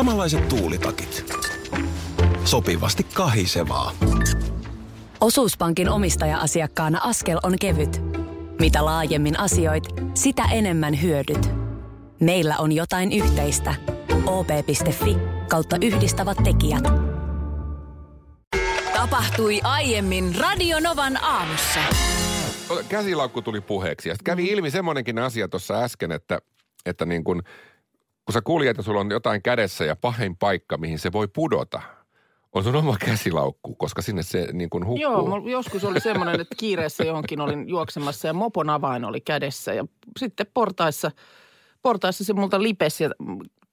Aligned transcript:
Samanlaiset 0.00 0.48
tuulitakit. 0.48 1.34
Sopivasti 2.44 3.04
kahisevaa. 3.14 3.92
Osuuspankin 5.20 5.88
omistaja-asiakkaana 5.88 7.00
askel 7.02 7.38
on 7.42 7.58
kevyt. 7.60 8.00
Mitä 8.60 8.84
laajemmin 8.84 9.38
asioit, 9.40 9.84
sitä 10.14 10.42
enemmän 10.52 11.02
hyödyt. 11.02 11.50
Meillä 12.20 12.56
on 12.58 12.72
jotain 12.72 13.12
yhteistä. 13.12 13.74
op.fi 14.26 15.16
kautta 15.48 15.76
yhdistävät 15.82 16.38
tekijät. 16.44 16.84
Tapahtui 18.92 19.60
aiemmin 19.62 20.34
Radionovan 20.38 21.24
aamussa. 21.24 21.80
Käsilaukku 22.88 23.42
tuli 23.42 23.60
puheeksi. 23.60 24.08
Ja 24.08 24.14
kävi 24.24 24.46
ilmi 24.46 24.70
semmoinenkin 24.70 25.18
asia 25.18 25.48
tuossa 25.48 25.74
äsken, 25.74 26.12
että, 26.12 26.38
että 26.86 27.06
niin 27.06 27.24
kun, 27.24 27.42
kun 28.30 28.34
sä 28.34 28.42
kuljet 28.42 28.76
ja 28.76 28.82
sulla 28.82 29.00
on 29.00 29.10
jotain 29.10 29.42
kädessä 29.42 29.84
ja 29.84 29.96
pahin 29.96 30.36
paikka, 30.36 30.76
mihin 30.76 30.98
se 30.98 31.12
voi 31.12 31.28
pudota, 31.28 31.82
on 32.52 32.64
sun 32.64 32.76
oma 32.76 32.96
käsilaukku, 33.04 33.74
koska 33.74 34.02
sinne 34.02 34.22
se 34.22 34.48
niin 34.52 34.70
kun 34.70 34.86
hukkuu. 34.86 35.02
Joo, 35.02 35.42
joskus 35.46 35.84
oli 35.84 36.00
semmoinen, 36.00 36.40
että 36.40 36.54
kiireessä 36.58 37.04
johonkin 37.04 37.40
olin 37.40 37.68
juoksemassa 37.68 38.28
ja 38.28 38.32
mopon 38.32 38.70
avain 38.70 39.04
oli 39.04 39.20
kädessä. 39.20 39.74
Ja 39.74 39.84
sitten 40.18 40.46
portaissa, 40.54 41.10
portaissa 41.82 42.24
se 42.24 42.32
multa 42.32 42.62
lipesi 42.62 43.04
ja 43.04 43.10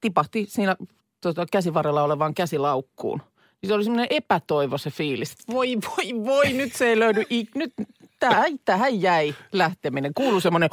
tipahti 0.01 0.45
siinä 0.49 0.75
tota, 1.21 1.45
käsivarrella 1.51 2.03
olevaan 2.03 2.33
käsilaukkuun. 2.33 3.21
Niin 3.61 3.67
se 3.67 3.73
oli 3.73 3.83
semmoinen 3.83 4.07
epätoivo 4.09 4.77
se 4.77 4.89
fiilis. 4.89 5.35
Voi, 5.51 5.77
voi, 5.77 6.25
voi, 6.25 6.53
nyt 6.53 6.73
se 6.73 6.87
ei 6.87 6.99
löydy. 6.99 7.23
Nyt 7.55 7.73
tähän, 8.19 8.59
tähän 8.65 9.01
jäi 9.01 9.35
lähteminen. 9.51 10.13
Kuuluu 10.13 10.39
semmoinen... 10.39 10.69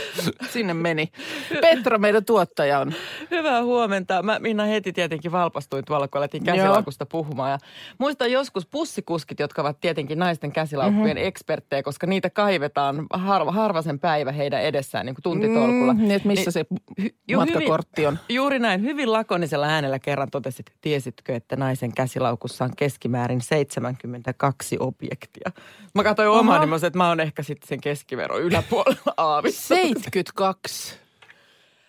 Sinne 0.52 0.74
meni. 0.74 1.08
Petra, 1.60 1.98
meidän 1.98 2.24
tuottaja 2.24 2.78
on. 2.78 2.92
Hyvää 3.30 3.62
huomenta. 3.62 4.22
Mä 4.22 4.38
Minna 4.38 4.64
heti 4.64 4.92
tietenkin 4.92 5.32
valpastuin 5.32 5.84
tuolla, 5.84 6.08
kun 6.08 6.18
alettiin 6.18 6.44
käsilaukusta 6.44 7.06
puhumaan. 7.06 7.50
Ja 7.50 7.58
muistan 7.98 8.32
joskus 8.32 8.66
pussikuskit, 8.66 9.40
jotka 9.40 9.62
ovat 9.62 9.80
tietenkin 9.80 10.18
naisten 10.18 10.52
käsilaukkujen 10.52 11.02
Mhm. 11.06 11.16
mm-hmm. 11.16 11.28
eksperttejä, 11.28 11.82
koska 11.82 12.06
niitä 12.06 12.30
kaivetaan 12.30 13.06
harva, 13.12 13.52
harvasen 13.52 13.98
päivä 13.98 14.32
heidän 14.32 14.62
edessään 14.62 15.06
niin 15.06 15.14
kuin 15.14 15.22
tuntitolkulla. 15.22 15.92
Mm, 15.94 15.98
niin, 16.00 16.10
että 16.10 16.28
missä 16.28 16.50
se 16.50 16.64
Juu, 17.28 17.40
matkakortti 17.40 18.06
on. 18.06 18.14
Hyvin, 18.14 18.34
juuri 18.36 18.58
näin. 18.58 18.82
Hyvin 18.82 19.12
lakonisella 19.12 19.66
äänellä 19.66 19.98
kerran 19.98 20.30
totesit, 20.30 20.66
tiesitkö, 20.80 21.34
että 21.34 21.56
naisen 21.56 21.94
käsilaukussa 21.94 22.64
on 22.64 22.70
keskimäärin 22.76 23.40
72 23.40 24.76
objektia. 24.80 25.50
Mä 25.94 26.02
katsoin 26.04 26.28
omaa, 26.28 26.58
niin 26.58 26.68
mä 26.68 26.78
sanoin, 26.78 26.88
että 26.88 26.98
mä 26.98 27.08
oon 27.08 27.20
ehkä 27.20 27.42
sitten 27.42 27.68
sen 27.68 27.80
keskiveron 27.80 28.42
yläpuolella 28.42 29.14
aavissa. 29.16 29.74
72. 29.88 30.94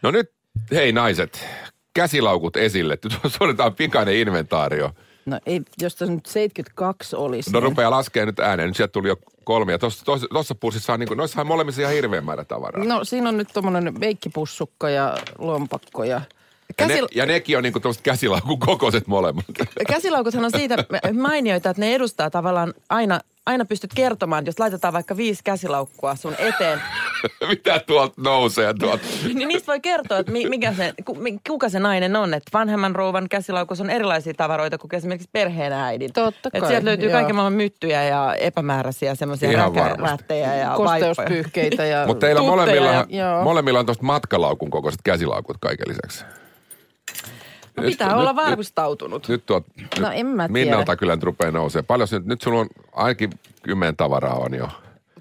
No 0.01 0.11
nyt, 0.11 0.31
hei 0.71 0.91
naiset, 0.91 1.45
käsilaukut 1.93 2.57
esille. 2.57 2.97
Suoritetaan 3.37 3.75
pikainen 3.75 4.15
inventaario. 4.15 4.91
No 5.25 5.39
ei, 5.45 5.61
jos 5.81 5.95
tässä 5.95 6.13
nyt 6.13 6.25
72 6.25 7.15
olisi. 7.15 7.51
No 7.51 7.59
niin- 7.59 7.63
rupeaa 7.63 7.91
laskemaan 7.91 8.27
nyt 8.27 8.39
ääneen. 8.39 8.67
Nyt 8.69 8.75
sieltä 8.77 8.91
tuli 8.91 9.07
jo 9.07 9.15
kolme. 9.43 9.71
Ja 9.71 9.79
tuossa, 9.79 10.05
tuossa, 10.05 10.27
tuossa 10.27 10.55
pussissa 10.55 10.93
on 10.93 10.99
niin 10.99 11.07
kuin, 11.07 11.17
noissahan 11.17 11.47
molemmissa 11.47 11.81
ihan 11.81 11.93
hirveän 11.93 12.25
määrä 12.25 12.43
tavaraa. 12.45 12.83
No 12.85 13.03
siinä 13.03 13.29
on 13.29 13.37
nyt 13.37 13.47
tuommoinen 13.53 13.99
veikkipussukka 13.99 14.89
ja 14.89 15.17
lompakko 15.37 16.03
ja... 16.03 16.21
ja, 16.79 16.87
ne, 16.87 16.93
käsil- 16.95 17.07
ja 17.15 17.25
nekin 17.25 17.57
on 17.57 17.63
niin 17.63 17.73
kuin 17.73 17.83
käsilaukun 18.03 18.59
kokoiset 18.59 19.07
molemmat. 19.07 19.45
Käsilaukuthan 19.87 20.45
on 20.45 20.51
siitä 20.51 20.75
mainioita, 21.21 21.69
että 21.69 21.81
ne 21.81 21.95
edustaa 21.95 22.29
tavallaan 22.29 22.73
aina, 22.89 23.19
aina 23.45 23.65
pystyt 23.65 23.93
kertomaan, 23.95 24.39
että 24.39 24.49
jos 24.49 24.59
laitetaan 24.59 24.93
vaikka 24.93 25.17
viisi 25.17 25.41
käsilaukkua 25.43 26.15
sun 26.15 26.35
eteen, 26.39 26.79
Mitä 27.49 27.79
tuolta 27.87 28.13
nousee 28.21 28.73
tuolta? 28.79 29.03
niin 29.33 29.47
niistä 29.47 29.67
voi 29.67 29.79
kertoa, 29.79 30.17
että 30.17 30.31
mi- 30.31 30.49
mikä 30.49 30.73
se, 30.73 30.93
ku- 31.05 31.15
mi- 31.15 31.39
kuka 31.47 31.69
se 31.69 31.79
nainen 31.79 32.15
on. 32.15 32.33
Että 32.33 32.49
vanhemman 32.53 32.95
rouvan 32.95 33.29
käsilaukussa 33.29 33.83
on 33.83 33.89
erilaisia 33.89 34.33
tavaroita 34.33 34.77
kuin 34.77 34.95
esimerkiksi 34.95 35.29
perheen 35.31 35.73
äidin. 35.73 36.13
Totta 36.13 36.47
Että 36.49 36.59
kai, 36.59 36.69
sieltä 36.69 36.85
löytyy 36.85 37.09
joo. 37.09 37.19
kaiken 37.19 37.35
maailman 37.35 37.53
myttyjä 37.57 38.03
ja 38.03 38.35
epämääräisiä 38.35 39.15
semmoisia 39.15 39.49
rättejä 39.97 40.55
ja 40.55 40.67
vaippoja. 40.67 40.75
Kosteuspyyhkeitä 40.75 41.85
ja... 41.85 42.07
Mutta 42.07 42.25
teillä 42.25 42.41
molemmilla, 42.41 43.05
ja- 43.09 43.41
molemmilla 43.43 43.79
on 43.79 43.85
tuosta 43.85 44.03
matkalaukun 44.03 44.69
kokoiset 44.69 45.01
käsilaukut 45.03 45.57
kaiken 45.61 45.87
lisäksi. 45.87 46.25
No 47.77 47.83
pitää 47.83 48.15
olla 48.15 48.35
varmistautunut. 48.35 49.27
Nyt 49.27 49.45
tuot, 49.45 49.63
No 49.99 50.11
en 50.11 50.25
mä 50.25 50.47
tiedä. 50.47 50.53
Minnalta 50.53 50.95
kyllä 50.95 51.15
nyt 51.15 51.23
rupeaa 51.23 51.51
nousee. 51.51 51.81
Paljon 51.81 52.07
nyt, 52.11 52.25
nyt 52.25 52.41
sulla 52.41 52.59
on 52.59 52.67
ainakin 52.93 53.29
kymmenen 53.63 53.95
tavaraa 53.95 54.35
on 54.35 54.53
jo. 54.53 54.67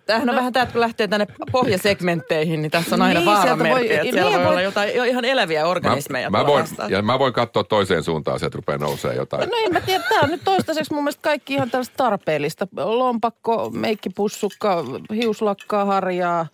Tämähän 0.07 0.31
on 0.31 0.37
vähän 0.37 0.53
tämä, 0.53 0.63
että 0.63 0.73
kun 0.73 0.81
lähtee 0.81 1.09
tänne 1.09 1.27
pohjasegmentteihin, 1.53 2.63
niin 2.63 2.71
tässä 2.71 2.95
on 2.95 3.03
aina 3.03 3.21
Niin, 3.21 3.27
voi- 3.27 3.35
vaaramerkkejä. 3.35 4.01
Että 4.01 4.13
siellä 4.13 4.31
niin, 4.31 4.39
voi 4.39 4.45
voi- 4.45 4.51
olla 4.51 4.61
jotain 4.63 4.95
jo 4.97 5.05
ihan 5.05 5.25
eläviä 5.25 5.67
organismeja 5.67 6.31
mä, 6.31 6.39
mä, 6.39 6.47
voin, 6.47 6.63
vastaan. 6.63 6.91
ja 6.91 7.03
mä 7.03 7.19
voin 7.19 7.33
katsoa 7.33 7.65
toiseen 7.65 8.03
suuntaan, 8.03 8.39
sieltä 8.39 8.57
rupeaa 8.57 8.79
nousee 8.79 9.15
jotain. 9.15 9.49
No 9.51 9.57
en 9.65 9.73
mä 9.73 9.81
tiedä, 9.81 10.05
tämä 10.09 10.21
on 10.21 10.29
nyt 10.31 10.45
toistaiseksi 10.45 10.95
mun 10.95 11.05
mielestä 11.05 11.23
kaikki 11.23 11.55
ihan 11.55 11.71
tällaista 11.71 11.95
tarpeellista. 11.97 12.67
Lompakko, 12.77 13.71
meikkipussukka, 13.71 14.85
hiuslakkaa, 15.15 15.85
harjaa, 15.85 16.47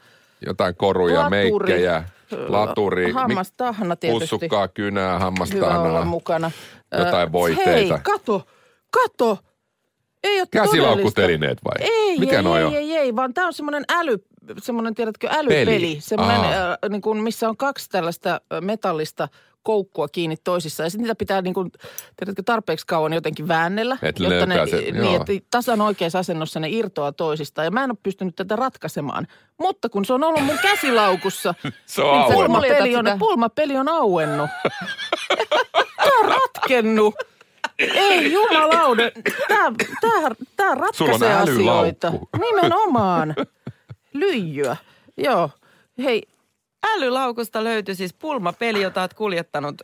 Jotain 0.47 0.75
koruja, 0.75 1.19
Laturi. 1.21 1.67
meikkejä, 1.67 2.05
laturi, 2.49 3.13
Hammastahna 3.13 3.97
tietysti. 3.97 4.21
pussukkaa, 4.21 4.69
kynää, 4.69 5.05
hyvä 5.05 5.15
olla 5.17 5.25
hammastahnaa. 5.25 6.05
mukana. 6.05 6.51
jotain 6.99 7.33
voiteita. 7.33 7.71
Hei, 7.71 7.91
kato, 8.03 8.47
kato. 8.91 9.39
Ei 10.25 10.41
ole 10.41 10.49
Käsilaukkutelineet 10.51 11.59
vai? 11.65 11.89
Ei, 11.91 12.19
Mikä 12.19 12.39
ei, 12.39 12.47
ei, 12.77 12.77
ei, 12.77 12.97
ei, 12.97 13.17
vaan 13.17 13.35
tämä 13.35 13.47
on 13.47 13.53
semmoinen 13.53 13.85
äly, 13.93 14.19
semmoinen 14.63 14.95
tiedätkö, 14.95 15.29
älypeli. 15.31 15.65
Peli. 15.65 15.97
Semmoinen, 16.01 16.41
äh, 16.45 16.77
niin 16.89 17.03
kuin, 17.03 17.23
missä 17.23 17.49
on 17.49 17.57
kaksi 17.57 17.91
tällaista 17.91 18.41
metallista 18.61 19.29
koukkua 19.63 20.09
kiinni 20.09 20.37
toisissaan. 20.45 20.87
Ja 20.87 20.91
sitten 20.91 21.03
niitä 21.03 21.15
pitää 21.15 21.43
niin 21.43 21.55
kuin, 21.55 21.73
tiedätkö, 22.17 22.43
tarpeeksi 22.43 22.87
kauan 22.87 23.13
jotenkin 23.13 23.49
väännellä. 23.49 23.99
Et 24.03 24.21
jotta 24.21 24.47
ne, 24.47 24.67
se, 24.71 24.81
joo. 24.81 25.03
niin, 25.05 25.21
että 25.21 25.47
tasan 25.51 25.81
oikeassa 25.81 26.19
asennossa 26.19 26.61
ne 26.61 26.69
irtoaa 26.69 27.13
toisistaan. 27.13 27.65
Ja 27.65 27.71
mä 27.71 27.85
en 27.85 27.91
ole 27.91 27.99
pystynyt 28.03 28.37
tätä 28.37 28.57
ratkaisemaan. 28.57 29.27
Mutta 29.59 29.89
kun 29.89 30.05
se 30.05 30.13
on 30.13 30.25
ollut 30.25 30.45
mun 30.45 30.59
käsilaukussa, 30.63 31.55
Se 31.87 32.03
on 32.03 32.11
niin 32.13 32.23
auennut. 32.23 32.45
pulmapeli 32.47 32.97
on, 32.97 33.05
pulmapeli 33.19 33.77
on 33.77 33.89
auennut. 33.89 34.51
Tämä 35.97 36.19
on 36.21 36.25
ratkennut. 36.25 37.15
Ei 37.79 38.33
jumalaude, 38.33 39.13
tämä, 39.49 39.73
tämä, 40.01 40.31
tämä 40.57 40.71
Sulla 40.93 41.13
on 41.15 41.21
ratkaisee 41.21 41.35
älylaukku. 41.35 42.07
asioita. 42.07 42.13
Nimenomaan. 42.41 43.35
Lyijyä. 44.15 44.77
Joo. 45.17 45.51
Hei, 45.99 46.23
Älylaukusta 46.87 47.65
löytyy 47.65 47.95
siis 47.95 48.15
pulmapeli, 48.15 48.83
jota 48.83 49.01
olet 49.01 49.15
kuljettanut 49.15 49.83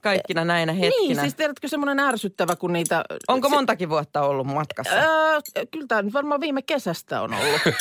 kaikkina 0.00 0.44
näinä 0.44 0.72
hetkinä. 0.72 1.06
niin 1.06 1.20
siis 1.20 1.34
tiedätkö 1.34 1.68
semmoinen 1.68 1.98
ärsyttävä, 2.00 2.56
kun 2.56 2.72
niitä... 2.72 3.04
Onko 3.28 3.48
se, 3.48 3.54
montakin 3.54 3.88
vuotta 3.88 4.22
ollut 4.22 4.46
matkassa? 4.46 4.94
Öö, 4.94 5.40
kyllä 5.70 5.86
tämä 5.86 6.02
nyt 6.02 6.14
varmaan 6.14 6.40
viime 6.40 6.62
kesästä 6.62 7.22
on 7.22 7.34
ollut. 7.34 7.60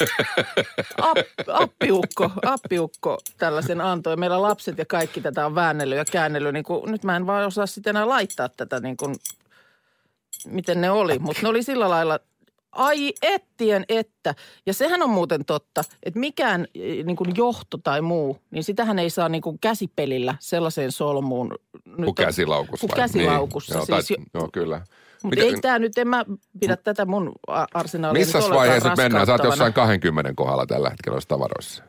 App, 1.01 1.19
appiukko, 1.47 2.31
appiukko 2.45 3.17
tällaisen 3.37 3.81
antoi. 3.81 4.17
Meillä 4.17 4.41
lapset 4.41 4.77
ja 4.77 4.85
kaikki 4.85 5.21
tätä 5.21 5.45
on 5.45 5.55
väännellyt 5.55 5.97
ja 5.97 6.05
käännellyt. 6.11 6.53
Niin 6.53 6.63
kuin, 6.63 6.91
nyt 6.91 7.03
mä 7.03 7.15
en 7.15 7.27
vaan 7.27 7.45
osaa 7.45 7.65
sitten 7.65 7.91
enää 7.91 8.07
laittaa 8.07 8.49
tätä 8.49 8.79
niin 8.79 8.97
kuin, 8.97 9.15
miten 10.45 10.81
ne 10.81 10.91
oli. 10.91 11.19
Mutta 11.19 11.41
ne 11.41 11.49
oli 11.49 11.63
sillä 11.63 11.89
lailla, 11.89 12.19
ai 12.71 13.13
ettien 13.21 13.85
että. 13.89 14.35
Ja 14.65 14.73
sehän 14.73 15.03
on 15.03 15.09
muuten 15.09 15.45
totta, 15.45 15.83
että 16.03 16.19
mikään 16.19 16.67
eh, 16.75 17.05
niin 17.05 17.15
kuin 17.15 17.31
johto 17.37 17.77
tai 17.77 18.01
muu, 18.01 18.37
niin 18.51 18.63
sitähän 18.63 18.99
ei 18.99 19.09
saa 19.09 19.29
niin 19.29 19.41
kuin 19.41 19.57
käsipelillä 19.61 20.35
sellaiseen 20.39 20.91
solmuun. 20.91 21.49
Nyt 21.85 21.95
Kuin 21.95 22.07
on- 22.07 22.15
käsilaukussa 22.15 22.87
Kuin 22.87 22.97
vai? 22.97 23.03
käsilaukussa. 23.07 23.73
Niin. 23.79 23.85
Joo, 23.89 24.01
siis, 24.01 24.17
tai, 24.17 24.25
joo, 24.41 24.49
kyllä. 24.53 24.81
mutta 25.23 25.35
Mitä- 25.35 25.55
ei 25.55 25.61
tämä 25.61 25.79
nyt, 25.79 25.97
en 25.97 26.07
mä 26.07 26.25
pidä 26.59 26.77
tätä 26.77 27.05
mun 27.05 27.31
arsenaalia 27.73 28.19
Missä 28.19 28.39
vaiheessa 28.39 28.93
mennään? 28.97 29.25
Sä 29.25 29.31
oot 29.31 29.43
jossain 29.43 29.73
20 29.73 30.33
kohdalla 30.35 30.65
tällä 30.65 30.89
hetkellä 30.89 31.15
noissa 31.15 31.29
tavaroissa. 31.29 31.83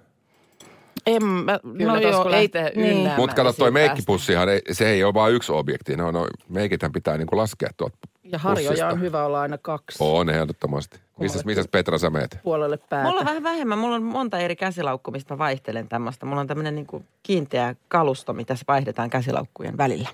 En 1.07 1.25
mä, 1.25 1.59
Kyllä 1.79 1.93
no 1.93 2.01
joo, 2.01 2.23
kun 2.23 2.35
ei, 2.35 2.43
lähtee 2.43 2.73
niin. 2.77 3.11
Mutta 3.17 3.37
kato, 3.37 3.53
toi 3.53 3.55
siitä 3.55 3.71
meikkipussihan, 3.71 4.49
ei, 4.49 4.61
se 4.73 4.89
ei 4.91 5.05
ole 5.05 5.15
vain 5.15 5.35
yksi 5.35 5.53
objekti. 5.53 5.97
No, 5.97 6.11
no, 6.11 6.27
meikithän 6.49 6.93
pitää 6.93 7.19
niinku 7.19 7.37
laskea 7.37 7.69
tuolta 7.77 7.97
Ja 8.33 8.39
harjoja 8.39 8.69
pussista. 8.71 8.89
on 8.89 9.01
hyvä 9.01 9.25
olla 9.25 9.41
aina 9.41 9.59
kaksi 9.59 9.99
On 10.01 10.31
ehdottomasti. 10.31 11.01
Missä, 11.21 11.41
missä 11.45 11.65
Petra 11.71 11.99
sä 11.99 12.11
meet? 12.11 12.39
puolelle 12.43 12.77
päätä. 12.77 13.09
Mulla 13.09 13.21
on 13.21 13.27
vähän 13.27 13.43
vähemmän. 13.43 13.79
Mulla 13.79 13.97
on 13.97 14.03
monta 14.03 14.39
eri 14.39 14.57
käsilaukku, 14.57 15.11
mistä 15.11 15.35
mä 15.35 15.39
vaihtelen 15.39 15.89
tämmöistä. 15.89 16.27
Mulla 16.27 16.41
on 16.41 16.47
tämmöinen 16.47 16.75
niin 16.75 16.87
kiinteä 17.23 17.75
kalusto, 17.89 18.33
mitä 18.33 18.57
se 18.57 18.65
vaihdetaan 18.69 19.11
käsilaukkujen 19.11 19.77
välillä. 19.79 20.09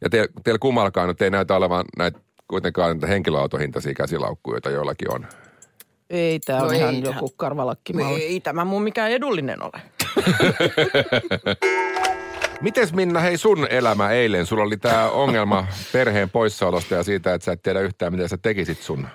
Ja 0.00 0.10
te, 0.10 0.28
teillä 0.44 0.58
kummallakaan 0.58 1.08
nyt 1.08 1.22
ei 1.22 1.30
näytä 1.30 1.56
olevan 1.56 1.84
näitä 1.98 2.18
kuitenkaan 2.48 2.90
näitä 2.90 3.06
henkilöautohintaisia 3.06 3.94
käsilaukkuja, 3.94 4.54
joita 4.54 4.70
joillakin 4.70 5.12
on. 5.12 5.26
Ei, 6.10 6.40
tämä 6.40 6.58
No 6.58 6.64
on 6.66 6.74
ei 6.74 6.80
ihan 6.80 7.02
joku 7.02 7.32
karvalakkimalli. 7.36 8.22
Ei 8.22 8.40
tämä 8.40 8.64
mun 8.64 8.82
mikään 8.82 9.10
edullinen 9.10 9.62
ole. 9.62 9.80
Mites 12.60 12.92
Minna, 12.92 13.20
hei 13.20 13.36
sun 13.38 13.66
elämä 13.70 14.10
eilen? 14.10 14.46
Sulla 14.46 14.62
oli 14.62 14.76
tämä 14.76 15.10
ongelma 15.10 15.66
perheen 15.92 16.30
poissaolosta 16.30 16.94
ja 16.94 17.02
siitä, 17.02 17.34
että 17.34 17.44
sä 17.44 17.52
et 17.52 17.62
tiedä 17.62 17.80
yhtään, 17.80 18.12
miten 18.12 18.28
sä 18.28 18.36
tekisit 18.42 18.78
sun 18.78 19.08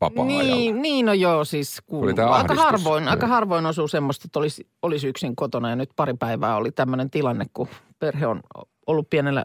vapaa-ajalla. 0.00 0.54
Niin, 0.54 0.82
niin 0.82 1.06
no 1.06 1.12
joo, 1.12 1.44
siis 1.44 1.82
aika 2.08 2.34
ahdistus. 2.34 2.58
harvoin, 2.64 3.08
aika 3.08 3.26
Niin. 3.26 3.30
harvoin 3.34 3.66
osuu 3.66 3.88
semmoista, 3.88 4.22
että 4.26 4.38
olisi, 4.38 4.66
olisi 4.82 5.08
yksin 5.08 5.36
kotona 5.36 5.70
ja 5.70 5.76
nyt 5.76 5.90
pari 5.96 6.14
päivää 6.14 6.56
oli 6.56 6.70
tämmöinen 6.72 7.10
tilanne, 7.10 7.46
kun 7.54 7.68
perhe 7.98 8.26
on 8.26 8.40
ollut 8.86 9.10
pienellä, 9.10 9.44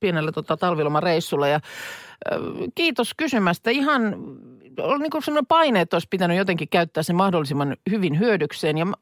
pienellä 0.00 0.32
tota, 0.32 0.56
talvilomareissulla. 0.56 1.48
Ja 1.48 1.60
ö, 2.32 2.38
kiitos 2.74 3.14
kysymästä. 3.16 3.70
Ihan 3.70 4.16
oli 4.78 4.98
niin 4.98 5.22
sellainen 5.22 5.46
paine, 5.46 5.80
että 5.80 5.96
olisi 5.96 6.08
pitänyt 6.10 6.36
jotenkin 6.36 6.68
käyttää 6.68 7.02
se 7.02 7.12
mahdollisimman 7.12 7.76
hyvin 7.90 8.18
hyödykseen. 8.18 8.78
Ja 8.78 8.84
mä- 8.84 8.94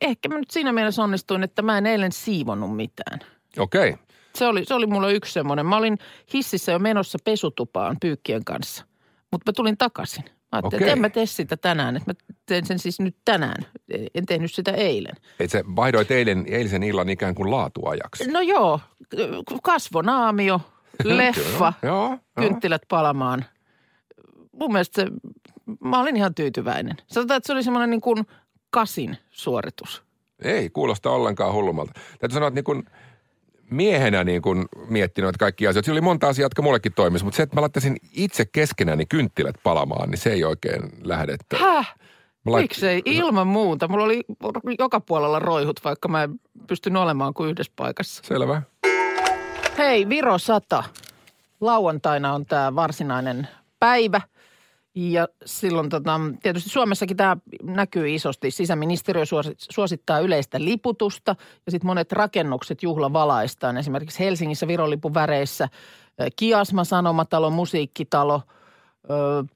ehkä 0.00 0.28
mä 0.28 0.38
nyt 0.38 0.50
siinä 0.50 0.72
mielessä 0.72 1.02
onnistuin, 1.02 1.42
että 1.42 1.62
mä 1.62 1.78
en 1.78 1.86
eilen 1.86 2.12
siivonnut 2.12 2.76
mitään. 2.76 3.18
Okei. 3.58 3.90
Okay. 3.90 4.04
Se 4.34 4.46
oli, 4.46 4.64
se 4.64 4.74
oli 4.74 4.86
mulla 4.86 5.10
yksi 5.10 5.32
semmoinen. 5.32 5.66
Mä 5.66 5.76
olin 5.76 5.98
hississä 6.34 6.72
jo 6.72 6.78
menossa 6.78 7.18
pesutupaan 7.24 7.96
pyykkien 8.00 8.44
kanssa, 8.44 8.84
mutta 9.32 9.50
mä 9.50 9.52
tulin 9.56 9.78
takaisin. 9.78 10.24
Mä 10.24 10.30
ajattelin, 10.52 10.66
Okei. 10.76 10.86
että 10.86 10.92
en 10.92 11.00
mä 11.00 11.08
tee 11.08 11.26
sitä 11.26 11.56
tänään, 11.56 11.96
että 11.96 12.10
mä 12.12 12.34
teen 12.46 12.66
sen 12.66 12.78
siis 12.78 13.00
nyt 13.00 13.16
tänään. 13.24 13.66
En 14.14 14.26
tehnyt 14.26 14.52
sitä 14.52 14.70
eilen. 14.72 15.14
Et 15.40 15.50
sä 15.50 15.64
vaihdoit 15.76 16.10
eilen, 16.10 16.44
eilisen 16.48 16.82
illan 16.82 17.08
ikään 17.08 17.34
kuin 17.34 17.50
laatuajaksi. 17.50 18.30
No 18.30 18.40
joo, 18.40 18.80
kasvonaamio, 19.62 20.60
leffa, 21.04 21.72
Joo, 21.82 22.08
joo. 22.08 22.18
kynttilät 22.40 22.82
palamaan. 22.88 23.44
Mun 24.58 24.72
mielestä 24.72 25.02
se, 25.02 25.08
mä 25.80 26.00
olin 26.00 26.16
ihan 26.16 26.34
tyytyväinen. 26.34 26.96
Sanotaan, 27.06 27.36
että 27.36 27.46
se 27.46 27.52
oli 27.52 27.62
semmoinen 27.62 27.90
niin 27.90 28.00
kuin 28.00 28.26
kasin 28.70 29.16
suoritus. 29.30 30.02
Ei 30.42 30.70
kuulosta 30.70 31.10
ollenkaan 31.10 31.52
hullummalta. 31.52 31.92
Täytyy 32.18 32.34
sanoa, 32.34 32.48
että 32.48 32.54
niin 32.58 32.64
kuin 32.64 32.84
miehenä 33.70 34.24
niin 34.24 34.42
kuin 34.42 34.64
miettinyt 34.88 35.36
kaikki 35.36 35.66
asiat. 35.66 35.84
Siinä 35.84 35.94
oli 35.94 36.00
monta 36.00 36.28
asiaa, 36.28 36.44
jotka 36.44 36.62
mullekin 36.62 36.92
toimisi, 36.96 37.24
mutta 37.24 37.36
se, 37.36 37.42
että 37.42 37.56
mä 37.56 37.60
laittaisin 37.60 37.96
itse 38.12 38.44
keskenäni 38.44 39.06
kynttilät 39.06 39.56
palamaan, 39.62 40.10
niin 40.10 40.18
se 40.18 40.32
ei 40.32 40.44
oikein 40.44 40.82
lähde. 41.02 41.32
Että 41.32 41.56
Häh? 41.58 41.94
lait- 42.48 42.62
Miksei? 42.62 43.02
Ilman 43.04 43.46
muuta. 43.46 43.88
Mulla 43.88 44.04
oli 44.04 44.20
joka 44.78 45.00
puolella 45.00 45.38
roihut, 45.38 45.80
vaikka 45.84 46.08
mä 46.08 46.22
en 46.22 46.30
pystynyt 46.66 47.02
olemaan 47.02 47.34
kuin 47.34 47.50
yhdessä 47.50 47.72
paikassa. 47.76 48.22
Selvä. 48.24 48.62
Hei, 49.78 50.08
Viro 50.08 50.38
100. 50.38 50.84
Lauantaina 51.60 52.34
on 52.34 52.46
tämä 52.46 52.74
varsinainen 52.74 53.48
päivä. 53.80 54.20
Ja 54.94 55.28
silloin 55.44 55.88
tota, 55.88 56.20
tietysti 56.42 56.70
Suomessakin 56.70 57.16
tämä 57.16 57.36
näkyy 57.62 58.14
isosti. 58.14 58.50
Sisäministeriö 58.50 59.26
suosi- 59.26 59.54
suosittaa 59.58 60.18
yleistä 60.18 60.60
liputusta 60.60 61.36
ja 61.66 61.72
sitten 61.72 61.86
monet 61.86 62.12
rakennukset 62.12 62.82
juhlavalaistaan. 62.82 63.76
Esimerkiksi 63.76 64.18
Helsingissä 64.18 64.68
Viron 64.68 64.90
lipun 64.90 65.14
väreissä 65.14 65.68
Kiasma, 66.36 66.84
Sanomatalo, 66.84 67.50
Musiikkitalo, 67.50 68.42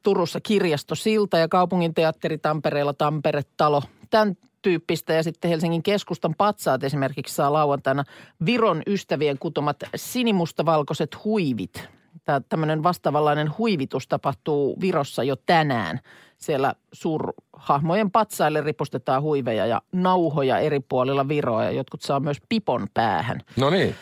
Turussa 0.03 0.41
Kirjasto 0.41 0.95
Silta 0.95 1.39
ja 1.39 1.49
Kaupunginteatteri 1.49 2.39
Tampereella 2.39 2.95
Tampere-talo. 2.95 3.83
Tämän 4.11 4.35
tyyppistä 4.63 5.13
ja 5.13 5.23
sitten 5.23 5.49
Helsingin 5.49 5.83
keskustan 5.83 6.35
patsaat 6.39 6.85
esimerkiksi 6.85 7.35
saa 7.35 7.53
lauantaina 7.53 8.05
Viron 8.47 8.83
ystävien 8.87 9.39
kutomat 9.39 9.77
sinimustavalkoiset 9.97 11.25
huivit. 11.25 11.89
Tämä 12.25 12.41
tämmöinen 12.49 12.83
vastaavanlainen 12.83 13.51
huivitus 13.59 14.09
tapahtuu 14.09 14.81
Virossa 14.81 15.23
jo 15.23 15.37
tänään. 15.37 16.01
Siellä 16.39 16.75
suurhahmojen 16.93 18.11
patsaille 18.11 18.61
ripustetaan 18.61 19.23
huiveja 19.23 19.67
ja 19.67 19.83
nauhoja 19.93 20.59
eri 20.59 20.81
puolilla 20.81 21.29
Viroa 21.29 21.65
ja 21.65 21.71
jotkut 21.71 22.03
saa 22.03 22.21
myös 22.21 22.39
pipon 22.49 22.87
päähän. 22.95 23.41
No 23.57 23.71
niin. 23.71 23.95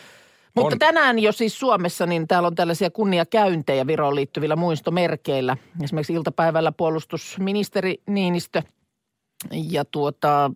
Mutta 0.55 0.75
On. 0.75 0.79
tänään 0.79 1.19
jo 1.19 1.31
siis 1.31 1.59
Suomessa, 1.59 2.05
niin 2.05 2.27
täällä 2.27 2.47
on 2.47 2.55
tällaisia 2.55 2.91
kunniakäyntejä 2.91 3.87
Viroon 3.87 4.15
liittyvillä 4.15 4.55
muistomerkeillä. 4.55 5.57
Esimerkiksi 5.83 6.13
iltapäivällä 6.13 6.71
puolustusministeri 6.71 8.01
Niinistö 8.07 8.61
ja 9.51 9.85
tuota, 9.85 10.51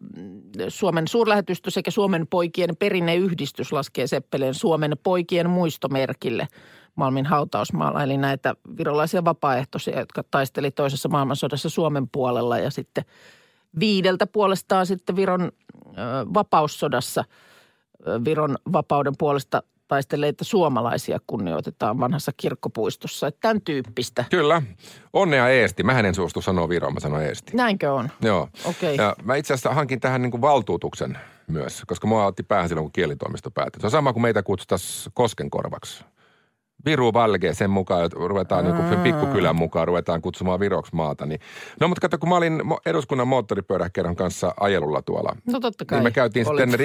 Suomen 0.68 1.08
suurlähetystö 1.08 1.72
sekä 1.72 1.92
Suomen 1.92 2.28
poikien 2.28 2.78
perinneyhdistys 2.80 3.72
laskee 3.72 4.08
Seppeleen 4.08 4.54
Suomen 4.54 4.98
poikien 5.04 5.50
muistomerkille 5.50 6.48
Malmin 6.96 7.26
hautausmaalla. 7.26 8.04
Eli 8.04 8.18
näitä 8.18 8.56
virolaisia 8.78 9.26
vapaaehtoisia, 9.26 10.00
jotka 10.00 10.24
taisteli 10.32 10.72
toisessa 10.72 11.10
maailmansodassa 11.10 11.70
Suomen 11.70 12.10
puolella 12.10 12.58
ja 12.58 12.72
sitten 12.72 13.06
viideltä 13.80 14.28
puolestaan 14.28 14.86
sitten 14.86 15.16
Viron 15.16 15.52
vapaussodassa 16.34 17.24
Viron 18.26 18.58
vapauden 18.74 19.14
puolesta 19.18 19.64
taistelleita 19.88 20.44
suomalaisia 20.44 21.20
kunnioitetaan 21.28 22.00
vanhassa 22.00 22.32
kirkkopuistossa. 22.38 23.28
Että 23.28 23.40
tämän 23.42 23.62
tyyppistä. 23.62 24.26
Kyllä. 24.30 24.62
Onnea 25.14 25.50
Eesti. 25.50 25.84
Mä 25.84 26.00
en 26.00 26.16
suostu 26.16 26.42
sanoa 26.42 26.70
Viroa, 26.70 26.92
mä 26.92 27.00
sanon 27.00 27.24
Eesti. 27.24 27.58
Näinkö 27.58 27.94
on? 27.94 28.10
Joo. 28.22 28.50
Okei. 28.66 28.96
Ja 28.96 29.16
mä 29.24 29.36
itse 29.36 29.54
asiassa 29.54 29.74
hankin 29.74 30.00
tähän 30.00 30.22
niin 30.22 30.32
kuin 30.32 30.42
valtuutuksen 30.42 31.18
myös, 31.48 31.84
koska 31.88 32.08
mua 32.08 32.26
otti 32.26 32.44
päähän 32.44 32.70
silloin, 32.70 32.86
kun 32.86 32.92
kielitoimisto 32.92 33.52
päätti. 33.52 33.80
Se 33.80 33.88
on 33.88 33.92
sama 33.92 34.14
kuin 34.14 34.24
meitä 34.24 34.44
kutsuttaisiin 34.44 35.12
Koskenkorvaksi. 35.14 36.06
Viru 36.86 37.14
Valge, 37.14 37.54
sen 37.54 37.70
mukaan, 37.70 38.06
että 38.06 38.18
ruvetaan 38.20 38.66
niin 38.66 38.76
kuin 38.76 39.00
pikkukylän 39.00 39.56
mukaan, 39.56 39.88
ruvetaan 39.88 40.22
kutsumaan 40.22 40.60
Viroksi 40.60 40.96
maata. 40.96 41.26
Niin. 41.26 41.40
No 41.80 41.88
mutta 41.88 42.02
kato, 42.02 42.18
kun 42.18 42.30
mä 42.30 42.36
olin 42.36 42.62
eduskunnan 42.86 43.28
moottoripyöräkerran 43.28 44.16
kanssa 44.16 44.54
ajelulla 44.60 45.02
tuolla. 45.02 45.36
No 45.52 45.60
totta 45.60 45.86
kai. 45.86 45.98
Niin 45.98 46.04
me 46.04 46.12
käytiin 46.12 46.48
Olit. 46.48 46.62
sitten 46.62 46.80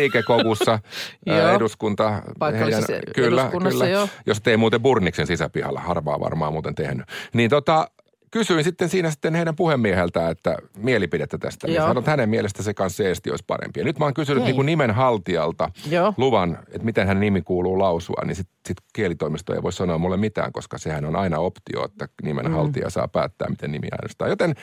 Joo. 1.26 1.48
eduskunta. 1.48 2.22
Paikallisessa 2.38 2.92
kyllä, 3.14 3.42
eduskunnassa, 3.42 3.84
kyllä. 3.84 3.98
joo. 3.98 4.08
Jos 4.26 4.40
tei 4.40 4.56
muuten 4.56 4.82
Burniksen 4.82 5.26
sisäpihalla, 5.26 5.80
harvaa 5.80 6.20
varmaan 6.20 6.52
muuten 6.52 6.74
tehnyt. 6.74 7.06
Niin 7.32 7.50
tota, 7.50 7.88
kysyin 8.30 8.64
sitten 8.64 8.88
siinä 8.88 9.10
sitten 9.10 9.34
heidän 9.34 9.56
puhemieheltä, 9.56 10.28
että 10.30 10.56
mielipidettä 10.76 11.38
tästä. 11.38 11.66
Niin 11.66 11.74
Joo. 11.74 11.82
sanoin, 11.82 11.98
että 11.98 12.10
hänen 12.10 12.28
mielestä 12.28 12.62
se 12.62 12.74
kanssa 12.74 13.04
Eesti 13.04 13.30
olisi 13.30 13.44
parempi. 13.46 13.80
Ja 13.80 13.84
nyt 13.84 13.98
mä 13.98 14.04
oon 14.04 14.14
kysynyt 14.14 14.44
niin 14.44 14.56
kuin 14.56 14.66
nimen 14.66 14.90
haltijalta 14.90 15.70
Joo. 15.90 16.14
luvan, 16.16 16.58
että 16.66 16.84
miten 16.84 17.06
hänen 17.06 17.20
nimi 17.20 17.42
kuuluu 17.42 17.78
lausua, 17.78 18.22
niin 18.24 18.36
sitten 18.36 18.56
sit 18.66 18.76
kielitoimisto 18.92 19.54
ei 19.54 19.62
voi 19.62 19.72
sanoa 19.72 19.98
mulle 19.98 20.16
mitään, 20.16 20.52
koska 20.52 20.78
sehän 20.78 21.04
on 21.04 21.16
aina 21.16 21.38
optio, 21.38 21.84
että 21.84 22.08
nimen 22.22 22.46
mm. 22.46 22.52
haltija 22.52 22.90
saa 22.90 23.08
päättää, 23.08 23.48
miten 23.48 23.72
nimi 23.72 23.88
äänestää. 23.92 24.28
Joten 24.28 24.54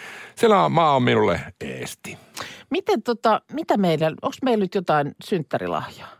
on- 0.63 0.71
maa 0.71 0.95
on 0.95 1.03
minulle 1.03 1.39
Eesti. 1.61 2.17
Miten 2.69 3.03
tota, 3.03 3.41
mitä 3.53 3.77
meillä, 3.77 4.07
onko 4.07 4.37
meillä 4.43 4.63
nyt 4.63 4.75
jotain 4.75 5.15
synttärilahjaa? 5.23 6.17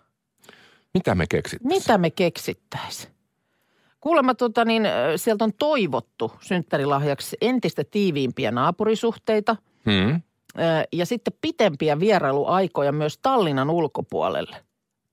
Mitä 0.94 1.16
me 1.16 1.26
keksit? 1.30 1.64
Mitä 1.64 1.98
me 1.98 2.10
keksittäisiin? 2.10 3.17
Kuulemma 4.08 4.36
tota, 4.36 4.66
niin, 4.66 4.84
sieltä 5.16 5.44
on 5.44 5.54
toivottu 5.54 6.32
synttärilahjaksi 6.42 7.38
entistä 7.42 7.84
tiiviimpiä 7.92 8.52
naapurisuhteita 8.52 9.56
Hmm. 9.86 10.22
ja 10.94 11.06
sitten 11.06 11.34
pitempiä 11.42 12.00
vierailuaikoja 12.00 12.92
myös 12.92 13.18
Tallinnan 13.22 13.70
ulkopuolelle. 13.70 14.56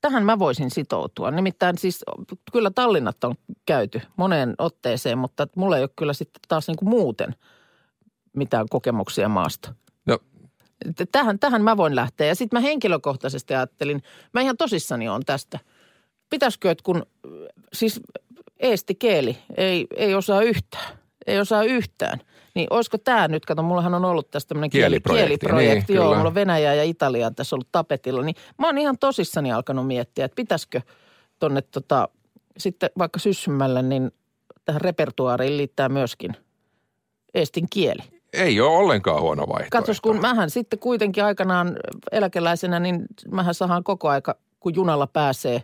Tähän 0.00 0.24
mä 0.24 0.38
voisin 0.38 0.70
sitoutua. 0.70 1.30
Nimittäin 1.30 1.78
siis 1.78 2.04
kyllä 2.52 2.70
Tallinnat 2.70 3.24
on 3.24 3.34
käyty 3.66 4.00
moneen 4.16 4.54
otteeseen, 4.58 5.18
mutta 5.18 5.46
mulla 5.56 5.76
ei 5.76 5.82
ole 5.82 5.90
kyllä 5.96 6.12
sitten 6.12 6.40
taas 6.48 6.68
niin 6.68 6.76
kuin 6.76 6.88
muuten 6.88 7.34
mitään 8.36 8.66
kokemuksia 8.70 9.28
maasta. 9.28 9.74
No, 10.06 10.18
Tähän, 11.12 11.38
tähän 11.38 11.62
mä 11.62 11.76
voin 11.76 11.96
lähteä. 11.96 12.26
Ja 12.26 12.34
sitten 12.34 12.56
mä 12.56 12.60
henkilökohtaisesti 12.60 13.54
ajattelin, 13.54 14.02
mä 14.34 14.40
ihan 14.40 14.56
tosissani 14.56 15.08
on 15.08 15.22
tästä. 15.26 15.58
Pitäisikö, 16.30 16.70
että 16.70 16.84
kun 16.84 17.06
siis 17.72 18.00
eesti 18.64 18.94
kieli 18.94 19.38
ei, 19.56 19.86
ei 19.96 20.14
osaa 20.14 20.42
yhtään, 20.42 20.98
ei 21.26 21.38
osaa 21.40 21.62
yhtään. 21.64 22.20
Niin 22.54 22.66
olisiko 22.70 22.98
tämä 22.98 23.28
nyt, 23.28 23.46
kato, 23.46 23.62
mullahan 23.62 23.94
on 23.94 24.04
ollut 24.04 24.30
tästä 24.30 24.48
tämmöinen 24.48 24.70
kieli, 24.70 24.84
Kieliprojekti, 24.84 25.28
kieliprojekti. 25.28 25.92
niin, 25.92 25.96
joo, 25.96 26.04
kyllä. 26.04 26.16
mulla 26.16 26.28
on 26.28 26.34
Venäjää 26.34 26.74
ja 26.74 26.84
Italiaa 26.84 27.30
tässä 27.30 27.56
ollut 27.56 27.68
tapetilla. 27.72 28.22
Niin 28.22 28.36
mä 28.58 28.66
oon 28.66 28.78
ihan 28.78 28.98
tosissani 29.00 29.52
alkanut 29.52 29.86
miettiä, 29.86 30.24
että 30.24 30.36
pitäisikö 30.36 30.80
tonne 31.38 31.62
tota, 31.62 32.08
sitten 32.58 32.90
vaikka 32.98 33.18
syssymällä, 33.18 33.82
niin 33.82 34.10
tähän 34.64 34.80
repertuaariin 34.80 35.56
liittää 35.56 35.88
myöskin 35.88 36.36
estin 37.34 37.66
kieli. 37.70 38.02
ei 38.32 38.60
ole 38.60 38.76
ollenkaan 38.76 39.22
huono 39.22 39.42
vaihtoehto. 39.42 39.78
Katsos, 39.78 40.00
kun 40.00 40.20
mähän 40.20 40.50
sitten 40.50 40.78
kuitenkin 40.78 41.24
aikanaan 41.24 41.76
eläkeläisenä, 42.12 42.80
niin 42.80 43.06
mähän 43.30 43.54
sahan 43.54 43.84
koko 43.84 44.08
aika, 44.08 44.34
kun 44.60 44.74
junalla 44.74 45.06
pääsee 45.06 45.62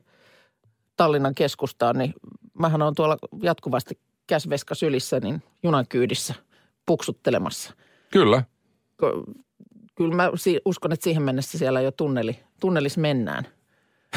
Tallinnan 0.96 1.34
keskustaan, 1.34 1.98
niin 1.98 2.14
mähän 2.60 2.82
on 2.82 2.94
tuolla 2.94 3.16
jatkuvasti 3.42 3.98
käsveska 4.26 4.74
sylissä, 4.74 5.20
niin 5.20 5.42
junan 5.62 5.86
kyydissä 5.88 6.34
puksuttelemassa. 6.86 7.74
Kyllä. 8.12 8.42
Kyllä 9.94 10.14
mä 10.14 10.30
uskon, 10.64 10.92
että 10.92 11.04
siihen 11.04 11.22
mennessä 11.22 11.58
siellä 11.58 11.80
jo 11.80 11.90
tunneli, 11.90 12.40
tunnelis 12.60 12.98
mennään. 12.98 13.46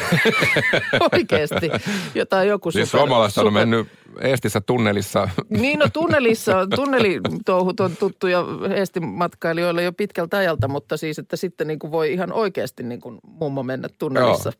Oikeasti. 1.13 1.71
Jotain 2.15 2.47
joku 2.49 2.71
Siis 2.71 2.91
super- 2.91 2.99
suomalaiset 2.99 3.37
on 3.37 3.43
super- 3.45 3.59
mennyt 3.59 3.87
Eestissä 4.21 4.61
tunnelissa. 4.61 5.29
Niin 5.49 5.79
no 5.79 5.87
tunnelissa, 5.93 6.67
tunnelitouhut 6.75 7.79
on 7.79 7.97
tuttuja 7.97 8.45
Eestin 8.75 9.07
matkailijoille 9.07 9.83
jo 9.83 9.93
pitkältä 9.93 10.37
ajalta, 10.37 10.67
mutta 10.67 10.97
siis, 10.97 11.19
että 11.19 11.35
sitten 11.35 11.67
niin 11.67 11.79
kuin 11.79 11.91
voi 11.91 12.13
ihan 12.13 12.33
oikeasti 12.33 12.83
niin 12.83 13.01
kuin 13.01 13.19
mummo 13.23 13.63
mennä 13.63 13.89
tunnelissa. 13.99 14.51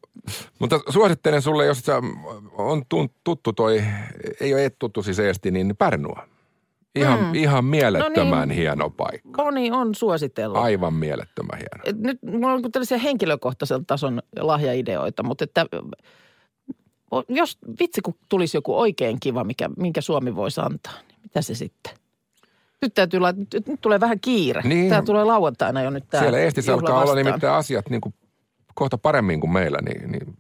Mutta 0.60 0.80
suosittelen 0.90 1.42
sulle, 1.42 1.66
jos 1.66 1.84
on 2.58 2.84
tuttu 3.24 3.54
toi, 3.54 3.84
ei 4.40 4.54
ole 4.54 4.66
et 4.66 4.76
tuttu 4.80 5.04
siis 5.04 5.20
Eesti, 5.20 5.52
niin 5.52 5.76
Pärnua. 5.78 6.33
Ihan, 6.96 7.20
mm. 7.20 7.36
ihan 7.36 7.66
mielettömän 7.66 8.30
No 8.30 8.36
no 8.40 8.46
niin. 8.46 8.58
hieno 8.58 8.90
paikka. 8.90 9.44
Moni 9.44 9.72
on 9.72 9.96
suositellut. 9.96 10.58
Aivan 10.58 10.94
mielettömän 10.94 11.58
hieno. 11.58 11.84
Et 11.86 12.00
nyt 12.00 12.20
mulla 12.24 12.54
on 12.54 12.72
tällaisia 12.72 12.98
henkilökohtaisen 12.98 13.86
tason 13.86 14.22
lahjaideoita, 14.40 15.24
mutta 15.24 15.44
että 15.44 15.66
jos 17.30 17.58
vitsi 17.80 18.02
kun 18.02 18.16
tulisi 18.30 18.58
joku 18.58 18.80
oikein 18.80 19.20
kiva, 19.20 19.44
mikä, 19.44 19.70
minkä 19.78 20.02
Suomi 20.02 20.36
voisi 20.36 20.62
antaa, 20.62 20.94
niin 21.08 21.20
mitä 21.24 21.42
se 21.42 21.56
sitten? 21.56 21.94
Nyt 22.82 22.94
täytyy 22.94 23.20
laittaa, 23.20 23.46
nyt, 23.54 23.68
nyt 23.68 23.82
tulee 23.82 24.00
vähän 24.00 24.20
kiire. 24.20 24.62
Niin. 24.62 24.90
Tämä 24.90 25.02
tulee 25.02 25.24
lauantaina 25.24 25.82
jo 25.82 25.90
nyt 25.90 26.04
tämä 26.10 26.22
Siellä 26.22 26.40
Eestissä 26.40 26.74
alkaa 26.74 26.96
olla 26.96 27.02
vastaan. 27.02 27.26
nimittäin 27.26 27.54
asiat 27.54 27.90
niin 27.90 28.02
kuin 28.02 28.14
kohta 28.74 28.98
paremmin 28.98 29.40
kuin 29.40 29.54
meillä, 29.54 29.78
niin, 29.82 30.12
niin 30.12 30.38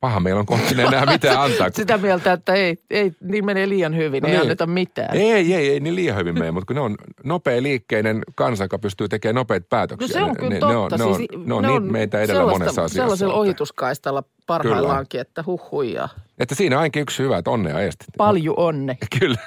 paha 0.00 0.20
meillä 0.20 0.40
on 0.40 0.46
kohta 0.46 0.68
sinne 0.68 0.82
enää 0.82 1.06
mitään 1.06 1.40
antaa. 1.40 1.66
kun- 1.70 1.76
Sitä 1.76 1.98
mieltä, 1.98 2.32
että 2.32 2.52
ei, 2.54 2.78
ei, 2.90 3.12
niin 3.20 3.46
menee 3.46 3.68
liian 3.68 3.96
hyvin, 3.96 4.22
No 4.22 4.28
ei 4.28 4.32
niin. 4.34 4.40
anneta 4.42 4.66
mitään. 4.66 5.16
Ei, 5.16 5.32
ei, 5.32 5.54
ei 5.54 5.80
niin 5.80 5.94
liian 5.96 6.16
hyvin 6.16 6.34
mene, 6.38 6.50
mutta 6.50 6.66
kun 6.66 6.76
ne 6.76 6.80
on 6.82 6.96
nopea 7.24 7.62
liikkeinen 7.62 8.22
kansa, 8.34 8.64
joka 8.64 8.78
pystyy 8.78 9.08
tekemään 9.08 9.34
nopeita 9.34 9.66
päätöksiä. 9.70 10.08
No 10.08 10.12
se 10.12 10.22
on 10.22 10.28
ne, 10.30 10.34
kyllä 10.34 10.50
ne, 10.54 10.60
totta. 10.60 10.96
Ne 10.98 11.04
on, 11.04 11.14
siis, 11.16 11.28
ne 11.46 11.54
on, 11.54 11.62
ne 11.62 11.68
on 11.68 11.82
niin 11.82 11.92
meitä 11.92 12.20
edellä 12.20 12.42
monessa 12.46 12.70
asiassa. 12.70 12.94
Sellaisella 13.02 13.34
ohituskaistalla 13.34 14.22
parhaillaankin, 14.46 15.20
että 15.20 15.42
huh 15.46 15.70
huijaa. 15.70 16.08
Että 16.38 16.54
siinä 16.54 16.76
on 16.76 16.80
ainakin 16.82 17.02
yksi 17.02 17.22
hyvä, 17.22 17.38
että 17.38 17.50
onnea 17.50 17.80
Eestit. 17.80 18.08
Paljon 18.16 18.54
onne. 18.58 18.98
Kyllä. 19.20 19.38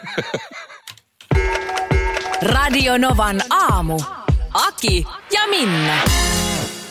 Radio 2.41 2.97
Novan 2.97 3.41
aamu. 3.49 3.99
Aki 4.53 5.05
ja 5.33 5.41
Minna. 5.49 5.97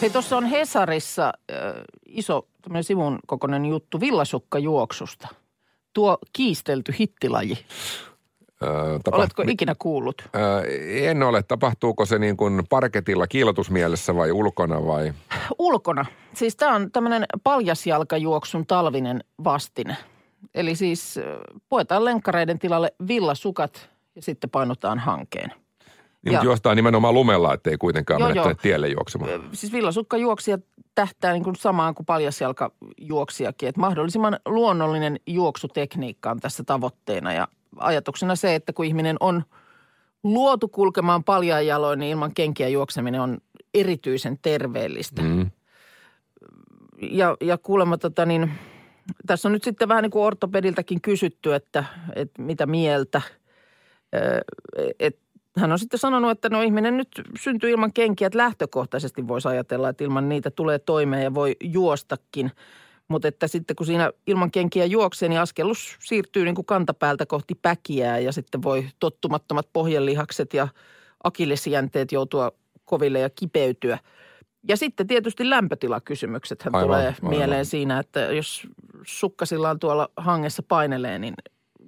Hei, 0.03 0.11
tuossa 0.11 0.37
on 0.37 0.45
Hesarissa 0.45 1.33
äh, 1.53 1.57
iso 2.07 2.47
tämmöinen 2.63 2.85
sivun 2.85 3.19
kokoinen 3.27 3.67
juttu 3.67 4.01
villasukkajuoksusta. 4.01 5.29
Tuo 5.93 6.19
kiistelty 6.33 6.95
hittilaji. 7.01 7.59
Tapa- 9.05 9.17
Oletko 9.17 9.43
ikinä 9.49 9.75
kuullut? 9.79 10.23
Ö, 10.23 11.09
en 11.09 11.23
ole. 11.23 11.43
Tapahtuuko 11.43 12.07
se 12.07 12.19
niin 12.19 12.37
kuin 12.37 12.63
parketilla 12.71 13.27
kiilotusmielessä 13.27 14.15
vai 14.17 14.33
ulkona 14.33 14.87
vai? 14.87 15.13
Ulkona. 15.59 16.05
Siis 16.35 16.57
tämä 16.57 16.75
on 16.75 16.93
tämmöinen 16.93 17.25
paljasjalkajuoksun 17.45 18.67
talvinen 18.67 19.25
vastine. 19.45 19.97
Eli 20.55 20.75
siis 20.77 21.19
äh, 21.19 21.25
puetaan 21.69 22.05
lenkkareiden 22.05 22.59
tilalle 22.59 22.93
villasukat 23.09 23.91
ja 24.17 24.23
sitten 24.23 24.51
painutaan 24.51 24.99
hankeen. 24.99 25.62
Niin, 26.25 26.33
Ja- 26.33 26.39
mutta 26.39 26.45
juostaan 26.45 26.77
nimenomaan 26.77 27.15
lumella, 27.15 27.55
ettei 27.55 27.77
kuitenkaan 27.77 28.21
Joo, 28.21 28.29
mene 28.29 28.41
joo. 28.41 28.55
tielle 28.55 28.89
juoksemaan. 28.89 29.31
siis 29.53 29.73
villasukkajuoksija 29.73 30.59
tähtää 30.95 31.33
niin 31.33 31.45
kuin 31.45 31.57
samaan 31.57 31.95
kuin 31.95 32.07
paljasjalkajuoksijakin. 32.07 33.69
Että 33.69 33.81
mahdollisimman 33.81 34.39
luonnollinen 34.47 35.21
juoksutekniikka 35.27 36.31
on 36.31 36.41
tässä 36.41 36.65
tavoitteena 36.65 37.33
ja 37.33 37.49
ajatuksena 37.77 38.37
se, 38.37 38.55
että 38.55 38.73
kun 38.73 38.85
ihminen 38.85 39.17
on 39.21 39.43
luotu 40.23 40.69
kulkemaan 40.69 41.25
paljain 41.25 41.67
jaloin, 41.67 41.99
niin 41.99 42.11
ilman 42.11 42.35
kenkiä 42.35 42.69
juokseminen 42.69 43.21
on 43.21 43.39
erityisen 43.75 44.39
terveellistä. 44.43 45.23
Mm. 45.23 45.51
Ja, 47.03 47.37
ja 47.41 47.59
kuulemma 47.59 47.99
tota 47.99 48.27
niin, 48.27 48.53
tässä 49.27 49.49
on 49.49 49.53
nyt 49.53 49.65
sitten 49.65 49.89
vähän 49.89 50.03
niin 50.03 50.11
kuin 50.11 50.25
ortopediltäkin 50.25 51.01
kysytty, 51.01 51.55
että, 51.55 51.85
että 52.17 52.43
mitä 52.43 52.67
mieltä. 52.67 53.23
Ö, 54.15 54.41
Et, 55.01 55.19
hän 55.57 55.73
on 55.73 55.79
sitten 55.79 56.01
sanonut, 56.01 56.31
että 56.31 56.49
no 56.49 56.63
ihminen 56.63 56.97
nyt 56.97 57.09
syntyy 57.41 57.71
ilman 57.71 57.93
kenkiä, 57.93 58.27
että 58.27 58.39
lähtökohtaisesti 58.39 59.29
voisi 59.29 59.49
ajatella, 59.49 59.89
että 59.89 60.05
ilman 60.05 60.29
niitä 60.29 60.51
tulee 60.51 60.79
toimeen 60.79 61.23
ja 61.23 61.35
voi 61.35 61.57
juostakin. 61.65 62.51
Mutta 63.09 63.29
että 63.29 63.49
sitten 63.49 63.77
kun 63.77 63.87
siinä 63.87 64.11
ilman 64.27 64.51
kenkiä 64.51 64.85
juoksee, 64.85 65.29
niin 65.29 65.41
askellus 65.41 65.97
siirtyy 66.01 66.45
niin 66.45 66.55
kuin 66.55 66.67
kantapäältä 66.67 67.27
kohti 67.27 67.55
päkiää 67.55 68.19
ja 68.19 68.33
sitten 68.33 68.63
voi 68.63 68.87
tottumattomat 68.99 69.69
pohjelihakset 69.73 70.55
ja 70.55 70.69
akillesjänteet 71.25 72.13
joutua 72.13 72.53
koville 72.85 73.19
ja 73.19 73.31
kipeytyä. 73.31 73.99
Ja 74.69 74.77
sitten 74.77 75.07
tietysti 75.07 75.51
lämpötilakysymykset 75.51 76.63
hän 76.63 76.73
tulee 76.83 77.07
aivan. 77.07 77.31
mieleen 77.31 77.67
siinä, 77.67 77.99
että 77.99 78.21
jos 78.21 78.67
sukkasillaan 79.07 79.79
tuolla 79.79 80.09
hangessa 80.17 80.63
painelee, 80.63 81.19
niin, 81.19 81.35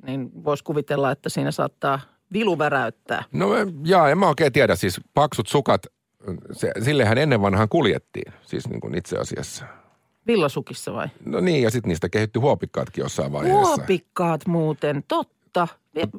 niin 0.07 0.45
voisi 0.45 0.65
kuvitella, 0.65 1.11
että 1.11 1.29
siinä 1.29 1.51
saattaa 1.51 2.01
vilu 2.33 2.59
väräyttää. 2.59 3.25
No 3.33 3.55
en- 3.57 3.75
jaa, 3.85 4.11
en 4.11 4.19
mä 4.19 4.29
oikein 4.29 4.53
tiedä. 4.53 4.77
Siis 4.77 5.01
paksut 5.15 5.47
sukat, 5.47 5.87
se, 6.53 6.73
sillehän 6.83 7.19
ennen 7.19 7.43
vanhaan 7.43 7.69
kuljettiin, 7.69 8.33
siis 8.43 8.69
niin 8.69 8.81
kuin 8.81 8.95
itse 8.99 9.17
asiassa. 9.19 9.65
Villasukissa 10.27 10.93
vai? 10.93 11.09
No 11.25 11.41
niin, 11.41 11.63
ja 11.63 11.71
sitten 11.71 11.89
niistä 11.89 12.09
kehittyi 12.09 12.41
huopikkaatkin 12.41 13.03
jossain 13.03 13.33
vaiheessa. 13.33 13.67
Huopikkaat 13.77 14.47
muuten, 14.47 15.05
totta. 15.09 15.69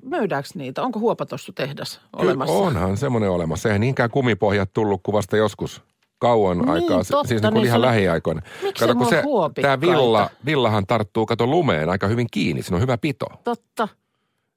Myydäänkö 0.04 0.50
niitä? 0.56 0.84
Onko 0.84 1.00
huopatossu 1.00 1.52
tehdas 1.52 1.98
Kyllä 1.98 2.24
olemassa? 2.32 2.54
onhan 2.54 2.98
semmoinen 2.98 3.30
olemassa. 3.30 3.70
Eihän 3.70 3.82
niinkään 3.82 4.10
kumipohjat 4.10 4.74
tullut 4.74 5.00
kuvasta 5.04 5.38
joskus 5.38 5.84
kauan 6.20 6.58
Niin, 6.58 6.70
aikaa, 6.70 6.98
totta, 7.04 7.28
siis 7.28 7.42
niin 7.42 7.54
kuin 7.54 7.62
niin 7.62 7.66
ihan 7.68 7.82
se- 7.82 7.86
lähiaikoina. 7.88 8.42
Miksi 8.62 8.86
mulla 9.24 9.46
on 9.46 9.54
tämä 9.54 9.82
villa, 9.82 10.30
villahan 10.46 10.86
tarttuu, 10.88 11.26
kato 11.26 11.48
lumeen 11.48 11.90
aika 11.90 12.08
hyvin 12.08 12.28
kiinni, 12.32 12.64
siinä 12.64 12.76
on 12.76 12.82
hyvä 12.82 12.98
pito. 12.98 13.26
Totta. 13.44 13.88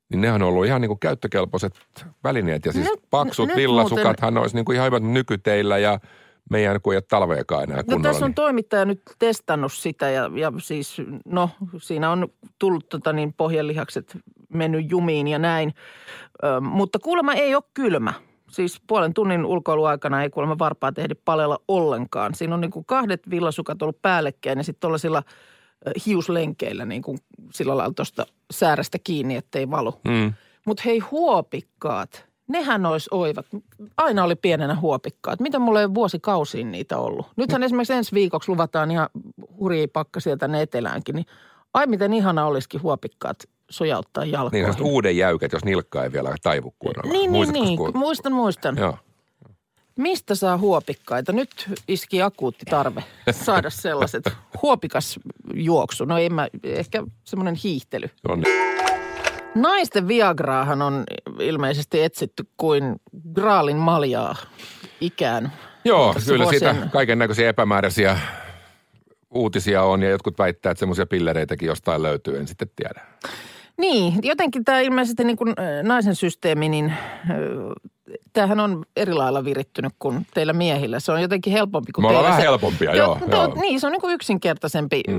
Niin 0.08 0.20
nehän 0.20 0.42
on 0.42 0.48
ollut 0.48 0.66
ihan 0.66 0.80
niin 0.80 0.88
kuin 0.88 0.98
käyttökelpoiset 1.00 1.80
välineet. 2.24 2.66
Ja 2.66 2.72
siis 2.72 2.84
Nyt- 2.90 3.00
paksut 3.10 3.46
nyt 3.48 3.56
villasukathan 3.56 4.38
olisi 4.38 4.54
niin 4.54 4.64
kuin 4.64 4.74
ihan 4.76 4.86
hyvät 4.86 5.02
nykyteillä 5.02 5.78
ja 5.78 6.00
meidän 6.50 6.80
kun 6.82 6.92
ei 6.92 6.96
ole 6.96 7.02
talveakaan 7.08 7.62
enää 7.62 7.76
No 7.76 7.82
kunnolla. 7.84 8.02
tässä 8.02 8.24
on 8.24 8.28
niin- 8.28 8.34
toimittaja 8.34 8.84
nyt 8.84 9.02
testannut 9.18 9.72
sitä 9.72 10.10
ja, 10.10 10.30
ja 10.34 10.52
siis 10.58 10.96
no 11.24 11.50
siinä 11.78 12.10
on 12.10 12.28
tullut 12.58 12.88
tota 12.88 13.12
niin 13.12 13.32
pohjelihakset 13.32 14.18
mennyt 14.54 14.90
jumiin 14.90 15.28
ja 15.28 15.38
näin. 15.38 15.74
Ö, 16.44 16.60
mutta 16.60 16.98
kuulemma 16.98 17.32
ei 17.32 17.54
ole 17.54 17.62
kylmä. 17.74 18.12
Siis 18.50 18.80
puolen 18.86 19.14
tunnin 19.14 19.44
ulkoiluaikana 19.44 20.22
ei 20.22 20.30
kuulemma 20.30 20.58
varpaat 20.58 20.98
ehdi 20.98 21.14
palella 21.24 21.58
ollenkaan. 21.68 22.34
Siinä 22.34 22.54
on 22.54 22.60
niin 22.60 22.70
kuin 22.70 22.84
kahdet 22.84 23.30
villasukat 23.30 23.82
ollut 23.82 24.02
päällekkäin 24.02 24.58
ja 24.58 24.64
sitten 24.64 24.80
tuollaisilla 24.80 25.22
hiuslenkeillä 26.06 26.84
niin 26.84 27.02
kuin 27.02 27.18
sillä 27.52 27.76
lailla 27.76 27.94
tuosta 27.94 28.26
säärästä 28.50 28.98
kiinni, 29.04 29.36
ettei 29.36 29.70
valu. 29.70 29.94
Mm. 30.08 30.32
Mutta 30.66 30.82
hei 30.86 30.98
huopikkaat, 30.98 32.26
nehän 32.48 32.86
olisi 32.86 33.08
oivat. 33.12 33.46
Aina 33.96 34.24
oli 34.24 34.36
pienenä 34.36 34.74
huopikkaat. 34.74 35.40
Mitä 35.40 35.58
mulla 35.58 35.80
ei 35.80 35.86
ole 35.86 35.94
vuosikausiin 35.94 36.72
niitä 36.72 36.98
ollut? 36.98 37.26
Nythän 37.36 37.62
esimerkiksi 37.62 37.92
ensi 37.92 38.12
viikoksi 38.14 38.50
luvataan 38.52 38.90
ihan 38.90 39.08
hurjia 39.60 39.86
pakkasia 39.92 40.36
tänne 40.36 40.62
eteläänkin. 40.62 41.14
Niin 41.14 41.26
ai 41.74 41.86
miten 41.86 42.12
ihana 42.12 42.46
olisikin 42.46 42.82
huopikkaat 42.82 43.36
sojauttaa 43.70 44.24
Niin 44.24 44.32
jalkoihin. 44.32 44.64
sellaiset 44.64 44.86
uuden 44.92 45.16
jäykät, 45.16 45.52
jos 45.52 45.64
nilkka 45.64 46.04
ei 46.04 46.12
vielä 46.12 46.34
taivu 46.42 46.74
kunnolla. 46.78 47.12
niin, 47.12 47.32
niin, 47.32 47.52
niin. 47.52 47.76
kun- 47.78 47.90
Muistan, 47.98 48.32
muistan. 48.32 48.76
Joo. 48.76 48.98
Mistä 49.98 50.34
saa 50.34 50.58
huopikkaita? 50.58 51.32
Nyt 51.32 51.70
iski 51.88 52.22
akuutti 52.22 52.64
tarve 52.70 53.04
saada 53.30 53.70
sellaiset. 53.70 54.24
Huopikas 54.62 55.20
juoksu. 55.54 56.04
No 56.04 56.18
ei 56.18 56.30
mä, 56.30 56.48
ehkä 56.64 57.02
semmoinen 57.24 57.54
hiihtely. 57.64 58.10
On. 58.28 58.42
Naisten 59.54 60.08
Viagraahan 60.08 60.82
on 60.82 61.04
ilmeisesti 61.40 62.02
etsitty 62.02 62.48
kuin 62.56 62.96
graalin 63.34 63.76
maljaa 63.76 64.36
ikään. 65.00 65.52
Joo, 65.84 66.14
Tässä 66.14 66.32
kyllä 66.32 66.46
siitä 66.50 66.72
vuosien- 66.72 66.90
kaiken 66.90 67.18
näköisiä 67.18 67.48
epämääräisiä 67.48 68.18
uutisia 69.30 69.82
on 69.82 70.02
ja 70.02 70.10
jotkut 70.10 70.38
väittää, 70.38 70.72
että 70.72 70.78
semmoisia 70.80 71.06
pillereitäkin 71.06 71.66
jostain 71.66 72.02
löytyy, 72.02 72.38
en 72.38 72.46
sitten 72.48 72.70
tiedä. 72.76 73.00
Niin, 73.78 74.14
jotenkin 74.22 74.64
tämä 74.64 74.80
ilmeisesti 74.80 75.24
niin 75.24 75.36
kuin 75.36 75.54
naisen 75.82 76.14
systeemi, 76.14 76.68
niin 76.68 76.84
äh, 76.86 77.36
tämähän 78.32 78.60
on 78.60 78.84
eri 78.96 79.12
lailla 79.14 79.44
virittynyt 79.44 79.92
kuin 79.98 80.26
teillä 80.34 80.52
miehillä. 80.52 81.00
Se 81.00 81.12
on 81.12 81.22
jotenkin 81.22 81.52
helpompi 81.52 81.92
kuin 81.92 82.04
Me 82.04 82.08
teillä. 82.08 82.22
vähän 82.24 82.40
Se- 82.40 82.46
helpompia, 82.46 82.94
joo, 82.96 83.18
to- 83.30 83.36
joo. 83.36 83.54
Niin, 83.60 83.80
se 83.80 83.86
on 83.86 83.92
niin 83.92 84.00
kuin 84.00 84.14
yksinkertaisempi 84.14 85.02
mm. 85.08 85.16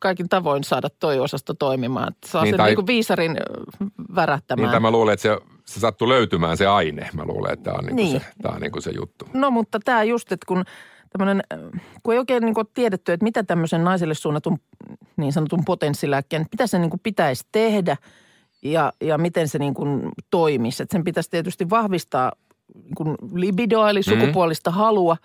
kaikin 0.00 0.28
tavoin 0.28 0.64
saada 0.64 0.88
toi 0.98 1.20
osasto 1.20 1.54
toimimaan. 1.54 2.08
Että 2.08 2.28
Saa 2.28 2.42
Niin, 2.42 2.52
sen 2.52 2.56
tai- 2.58 2.66
niin 2.68 2.76
kuin 2.76 2.86
viisarin 2.86 3.36
värähtämään. 4.14 4.64
Niin 4.68 4.72
tämä 4.76 4.90
luulen, 4.90 5.12
että 5.12 5.22
se, 5.22 5.38
se 5.64 5.80
sattuu 5.80 6.08
löytymään 6.08 6.56
se 6.56 6.66
aine. 6.66 7.08
Mä 7.12 7.24
luulen, 7.24 7.52
että 7.52 7.64
tämä 7.64 7.76
on, 7.78 7.84
niin 7.86 7.96
Niin. 7.96 8.20
Se, 8.20 8.26
tämä 8.42 8.54
on 8.54 8.60
niin 8.60 8.72
kuin 8.72 8.82
se 8.82 8.90
juttu. 8.90 9.24
No 9.32 9.50
mutta 9.50 9.80
tämä 9.84 10.02
just, 10.04 10.32
että 10.32 10.46
kun 10.46 10.64
tämmöinen, 11.18 11.42
kun 12.02 12.14
ei 12.14 12.18
oikein 12.18 12.42
niin 12.44 12.54
kuin 12.54 12.66
tiedetty, 12.74 13.12
että 13.12 13.24
mitä 13.24 13.42
tämmöisen 13.42 13.84
naiselle 13.84 14.14
suunnatun 14.14 14.58
niin 15.16 15.32
sanotun 15.32 15.64
potenssilääkkeen, 15.64 16.46
mitä 16.52 16.66
se 16.66 16.78
niin 16.78 16.90
kuin 16.90 17.00
pitäisi 17.00 17.46
tehdä 17.52 17.96
ja, 18.62 18.92
ja 19.00 19.18
miten 19.18 19.48
se 19.48 19.58
niin 19.58 19.74
kuin 19.74 20.08
toimisi. 20.30 20.82
Että 20.82 20.94
sen 20.94 21.04
pitäisi 21.04 21.30
tietysti 21.30 21.70
vahvistaa 21.70 22.32
niin 22.74 22.94
kuin 22.94 23.16
libidoa 23.34 23.90
eli 23.90 24.02
sukupuolista 24.02 24.70
halua 24.70 25.16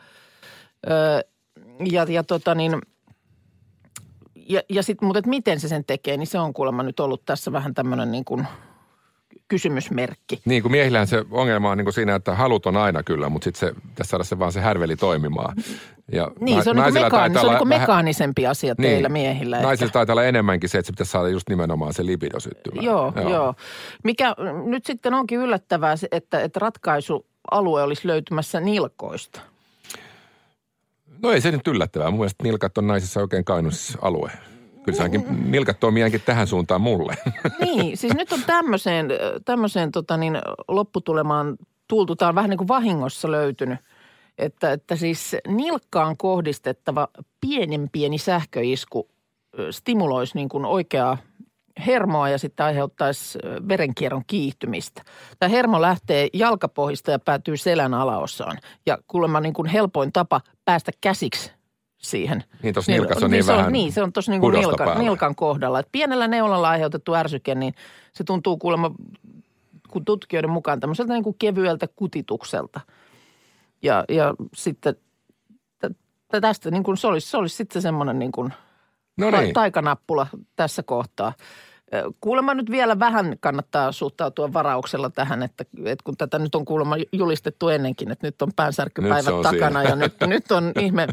Öö, 0.89 1.21
ja, 1.91 2.03
ja 2.03 2.23
tota 2.23 2.55
niin, 2.55 2.81
ja, 4.35 4.61
ja 4.69 4.83
sit, 4.83 5.01
mutta 5.01 5.21
miten 5.25 5.59
se 5.59 5.67
sen 5.67 5.85
tekee, 5.85 6.17
niin 6.17 6.27
se 6.27 6.39
on 6.39 6.53
kuulemma 6.53 6.83
nyt 6.83 6.99
ollut 6.99 7.25
tässä 7.25 7.51
vähän 7.51 7.73
tämmöinen 7.73 8.11
niin 8.11 8.25
kuin 8.25 8.47
kysymysmerkki. 9.47 10.39
Niin 10.45 10.61
kuin 10.61 10.71
miehillähän 10.71 11.07
se 11.07 11.25
ongelma 11.31 11.71
on 11.71 11.77
niin 11.77 11.85
kuin 11.85 11.93
siinä, 11.93 12.15
että 12.15 12.35
halut 12.35 12.65
on 12.65 12.77
aina 12.77 13.03
kyllä, 13.03 13.29
mutta 13.29 13.43
sitten 13.43 13.59
se, 13.69 13.75
pitäisi 13.89 14.09
saada 14.09 14.23
se 14.23 14.39
vaan 14.39 14.51
se 14.51 14.61
härveli 14.61 14.95
toimimaan. 14.95 15.55
Ja 16.11 16.31
Niin, 16.39 16.57
na- 16.57 16.63
se 16.63 16.69
on, 16.69 16.75
niin 16.75 16.83
taitaa 16.93 17.09
se 17.09 17.39
on 17.39 17.45
olla 17.45 17.59
niin 17.59 17.69
vähän- 17.69 17.81
mekaanisempi 17.81 18.47
asia 18.47 18.75
teillä 18.75 19.09
miehillä. 19.09 19.61
Naisilla 19.61 19.91
taitaa 19.91 20.13
olla 20.13 20.23
enemmänkin 20.23 20.69
se, 20.69 20.77
että 20.77 20.87
se 20.87 20.91
pitäisi 20.93 21.11
saada 21.11 21.29
just 21.29 21.49
nimenomaan 21.49 21.93
se 21.93 22.05
libido 22.05 22.39
syttymään. 22.39 22.85
joo, 22.85 23.13
joo, 23.15 23.29
joo. 23.29 23.53
Mikä 24.03 24.35
nyt 24.65 24.85
sitten 24.85 25.13
onkin 25.13 25.39
yllättävää, 25.39 25.95
että, 26.11 26.39
että 26.41 26.59
ratkaisualue 26.59 27.83
olisi 27.83 28.07
löytymässä 28.07 28.59
nilkoista. 28.59 29.41
No 31.23 31.31
ei 31.31 31.41
se 31.41 31.51
nyt 31.51 31.67
yllättävää. 31.67 32.09
Mun 32.09 32.19
mielestä 32.19 32.43
nilkat 32.43 32.77
on 32.77 32.87
naisissa 32.87 33.19
oikein 33.21 33.45
kaunus 33.45 33.97
alue. 34.01 34.31
Kyllä 34.87 34.97
se 34.97 35.03
ainakin 35.03 35.51
nilkat 35.51 35.79
toimii 35.79 36.03
ainakin 36.03 36.21
tähän 36.25 36.47
suuntaan 36.47 36.81
mulle. 36.81 37.13
Niin, 37.65 37.97
siis 37.97 38.13
nyt 38.13 38.31
on 38.31 38.39
tämmöiseen, 38.47 39.07
tämmöiseen 39.45 39.91
tota 39.91 40.17
niin, 40.17 40.37
lopputulemaan 40.67 41.57
tultu. 41.87 42.15
Tämä 42.15 42.29
on 42.29 42.35
vähän 42.35 42.49
niin 42.49 42.57
kuin 42.57 42.67
vahingossa 42.67 43.31
löytynyt. 43.31 43.79
Että, 44.37 44.71
että 44.71 44.95
siis 44.95 45.35
nilkkaan 45.47 46.17
kohdistettava 46.17 47.07
pienen 47.41 47.89
pieni 47.91 48.17
sähköisku 48.17 49.09
stimuloisi 49.71 50.35
niin 50.35 50.49
kuin 50.49 50.65
oikeaa 50.65 51.17
hermoa 51.85 52.29
ja 52.29 52.37
sitten 52.37 52.65
aiheuttaisi 52.65 53.39
verenkierron 53.67 54.23
kiihtymistä. 54.27 55.01
Tämä 55.39 55.49
hermo 55.49 55.81
lähtee 55.81 56.27
jalkapohjista 56.33 57.11
ja 57.11 57.19
päätyy 57.19 57.57
selän 57.57 57.93
alaosaan. 57.93 58.57
Ja 58.85 58.97
kuulemma 59.07 59.39
niin 59.39 59.53
kuin 59.53 59.67
helpoin 59.67 60.11
tapa 60.13 60.41
päästä 60.65 60.91
käsiksi 61.01 61.56
siihen. 62.07 62.43
Niin 62.63 62.73
tuossa 62.73 62.91
nilkassa 62.91 63.25
on 63.25 63.31
niin 63.31 63.37
niin 63.37 63.43
se 63.43 63.51
vähän 63.51 63.65
on, 63.65 63.73
Niin, 63.73 63.91
se 63.91 64.03
on 64.03 64.13
tuossa 64.13 64.31
niin 64.31 64.41
kudosta 64.41 64.67
nilkan, 64.67 64.99
nilkan 64.99 65.35
kohdalla. 65.35 65.79
Et 65.79 65.87
pienellä 65.91 66.27
neulalla 66.27 66.69
aiheutettu 66.69 67.15
ärsyke, 67.15 67.55
niin 67.55 67.73
se 68.13 68.23
tuntuu 68.23 68.57
kuulemma 68.57 68.91
kun 69.89 70.05
tutkijoiden 70.05 70.49
mukaan 70.49 70.79
tämmöiseltä 70.79 71.13
niin 71.13 71.23
kuin 71.23 71.35
kevyeltä 71.39 71.87
kutitukselta. 71.95 72.79
Ja, 73.81 74.05
ja 74.09 74.33
sitten 74.53 74.95
t- 75.79 76.41
tästä 76.41 76.71
niin 76.71 76.83
kuin 76.83 76.97
se 76.97 77.07
olisi, 77.07 77.29
se 77.29 77.37
olisi 77.37 77.55
sitten 77.55 77.81
semmoinen 77.81 78.19
niin 78.19 78.31
kuin 78.31 78.53
No 79.17 79.31
niin. 79.31 79.53
taikanappula 79.53 80.27
tässä 80.55 80.83
kohtaa. 80.83 81.33
Kuulemma 82.21 82.53
nyt 82.53 82.71
vielä 82.71 82.99
vähän 82.99 83.35
kannattaa 83.39 83.91
suhtautua 83.91 84.53
varauksella 84.53 85.09
tähän, 85.09 85.43
että, 85.43 85.65
että 85.85 86.03
kun 86.03 86.17
tätä 86.17 86.39
nyt 86.39 86.55
on 86.55 86.65
kuulemma 86.65 86.95
julistettu 87.11 87.69
ennenkin, 87.69 88.11
että 88.11 88.27
nyt 88.27 88.41
on 88.41 88.47
Nyt 88.47 88.55
päänsärkypäivät 88.55 89.27
on 89.27 89.43
takana 89.43 89.79
siinä. 89.79 89.89
ja 89.89 89.95
nyt, 89.95 90.13
nyt 90.27 90.51
on 90.51 90.71
ihme 90.79 91.07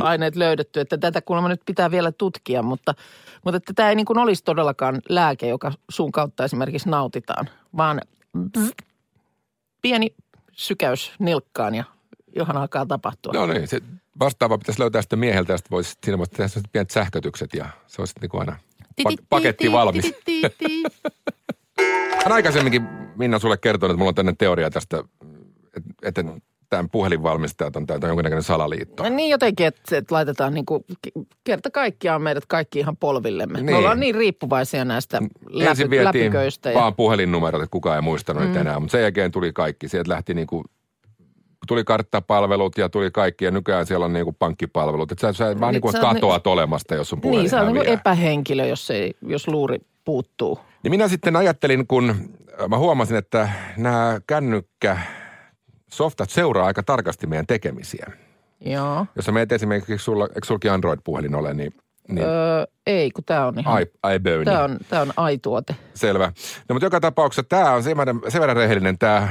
aineet 0.00 0.36
löydetty, 0.36 0.80
että 0.80 0.98
tätä 0.98 1.22
kuulemma 1.22 1.48
nyt 1.48 1.60
pitää 1.66 1.90
vielä 1.90 2.12
tutkia, 2.12 2.62
mutta, 2.62 2.94
mutta 3.44 3.56
että 3.56 3.72
tämä 3.76 3.88
ei 3.88 3.94
niin 3.94 4.06
kuin 4.06 4.18
olisi 4.18 4.44
todellakaan 4.44 5.00
lääke, 5.08 5.48
joka 5.48 5.72
sun 5.90 6.12
kautta 6.12 6.44
esimerkiksi 6.44 6.88
nautitaan, 6.88 7.48
vaan 7.76 8.00
pieni 9.82 10.14
sykäys 10.52 11.12
nilkkaan 11.18 11.74
ja 11.74 11.84
johon 12.36 12.56
alkaa 12.56 12.86
tapahtua. 12.86 13.32
No 13.32 13.46
niin, 13.46 13.68
se 13.68 13.80
vastaava 14.20 14.58
pitäisi 14.58 14.80
löytää 14.80 15.02
sitten 15.02 15.18
mieheltä 15.18 15.52
ja 15.52 15.56
sitten 15.56 15.70
voisi 15.70 15.94
siinä 16.04 16.18
voisi 16.18 16.32
tehdä 16.32 16.68
pienet 16.72 16.90
sähkötykset 16.90 17.54
ja 17.54 17.68
se 17.86 18.02
olisi 18.02 18.14
niin 18.20 18.30
kuin 18.30 18.40
aina 18.40 18.56
paketti 19.28 19.72
valmis. 19.72 20.14
Hän 22.24 22.32
aikaisemminkin 22.32 22.82
Minna 23.16 23.38
sulle 23.38 23.56
kertonut, 23.56 23.90
että 23.90 23.98
mulla 23.98 24.08
on 24.08 24.14
tänne 24.14 24.34
teoria 24.38 24.70
tästä, 24.70 25.04
että, 26.02 26.24
tämän 26.70 26.90
puhelinvalmistajat 26.90 27.76
on 27.76 27.86
täältä 27.86 28.06
jonkinnäköinen 28.06 28.42
salaliitto. 28.42 29.02
No 29.02 29.08
niin 29.08 29.30
jotenkin, 29.30 29.66
että, 29.66 29.96
että 29.96 30.14
laitetaan 30.14 30.54
niin 30.54 30.66
kuin, 30.66 30.84
kerta 31.44 31.70
kaikkiaan 31.70 32.22
meidät 32.22 32.46
kaikki 32.46 32.78
ihan 32.78 32.96
polvillemme. 32.96 33.58
Niin. 33.58 33.66
Me 33.66 33.74
ollaan 33.74 34.00
niin 34.00 34.14
riippuvaisia 34.14 34.84
näistä 34.84 35.16
Ensin 35.16 35.30
läpy, 35.50 35.90
vietiin 35.90 36.04
läpyköistä. 36.04 36.70
Ja, 36.70 36.80
vaan 36.80 36.94
puhelinnumerot, 36.94 37.62
että 37.62 37.72
kukaan 37.72 37.96
ei 37.96 38.02
muistanut 38.02 38.48
mm. 38.48 38.56
enää, 38.56 38.80
mutta 38.80 38.92
sen 38.92 39.02
jälkeen 39.02 39.32
tuli 39.32 39.52
kaikki. 39.52 39.88
Sieltä 39.88 40.10
lähti 40.10 40.34
niin 40.34 40.46
kuin, 40.46 40.64
tuli 41.66 41.84
karttapalvelut 41.84 42.78
ja 42.78 42.88
tuli 42.88 43.10
kaikki 43.10 43.44
ja 43.44 43.50
nykyään 43.50 43.86
siellä 43.86 44.06
on 44.06 44.12
niin 44.12 44.24
kuin 44.24 44.36
pankkipalvelut. 44.38 45.12
Että 45.12 45.32
sä, 45.32 45.32
sä 45.32 45.60
vaan 45.60 45.72
niin 45.72 45.82
kuin 45.82 45.96
oot 45.96 46.14
katoat 46.14 46.46
olemasta, 46.46 46.94
jos 46.94 47.08
sun 47.08 47.20
puhelin 47.20 47.40
niin, 47.42 47.50
se 47.50 47.56
on 47.56 47.72
niin 47.72 47.86
epähenkilö, 47.86 48.66
jos, 48.66 48.90
ei, 48.90 49.14
jos 49.26 49.48
luuri 49.48 49.78
puuttuu. 50.04 50.58
Niin 50.82 50.90
minä 50.90 51.08
sitten 51.08 51.36
ajattelin, 51.36 51.86
kun 51.86 52.10
äh, 52.10 52.68
mä 52.68 52.78
huomasin, 52.78 53.16
että 53.16 53.48
nämä 53.76 54.20
kännykkä 54.26 54.98
softat 55.90 56.30
seuraa 56.30 56.66
aika 56.66 56.82
tarkasti 56.82 57.26
meidän 57.26 57.46
tekemisiä. 57.46 58.12
Joo. 58.60 59.06
Jos 59.16 59.24
sä 59.24 59.32
meet 59.32 59.52
esimerkiksi, 59.52 59.98
sulla, 59.98 60.24
eikö 60.24 60.46
sulki 60.46 60.68
Android-puhelin 60.68 61.34
ole, 61.34 61.54
niin, 61.54 61.72
niin 62.08 62.26
Öö, 62.26 62.64
ei, 62.86 63.10
kun 63.10 63.24
tämä 63.24 63.46
on 63.46 63.58
ihan, 63.58 63.82
iBone. 64.14 64.44
tämä 64.44 64.64
on, 64.64 64.78
tämä 64.88 65.02
on 65.02 65.12
ai-tuote. 65.16 65.76
Selvä. 65.94 66.32
No 66.68 66.72
mutta 66.72 66.86
joka 66.86 67.00
tapauksessa 67.00 67.42
tämä 67.48 67.72
on 67.72 67.82
sen 67.82 67.96
verran, 67.96 68.20
sen 68.28 68.40
verran 68.40 68.56
rehellinen 68.56 68.98
tämä 68.98 69.28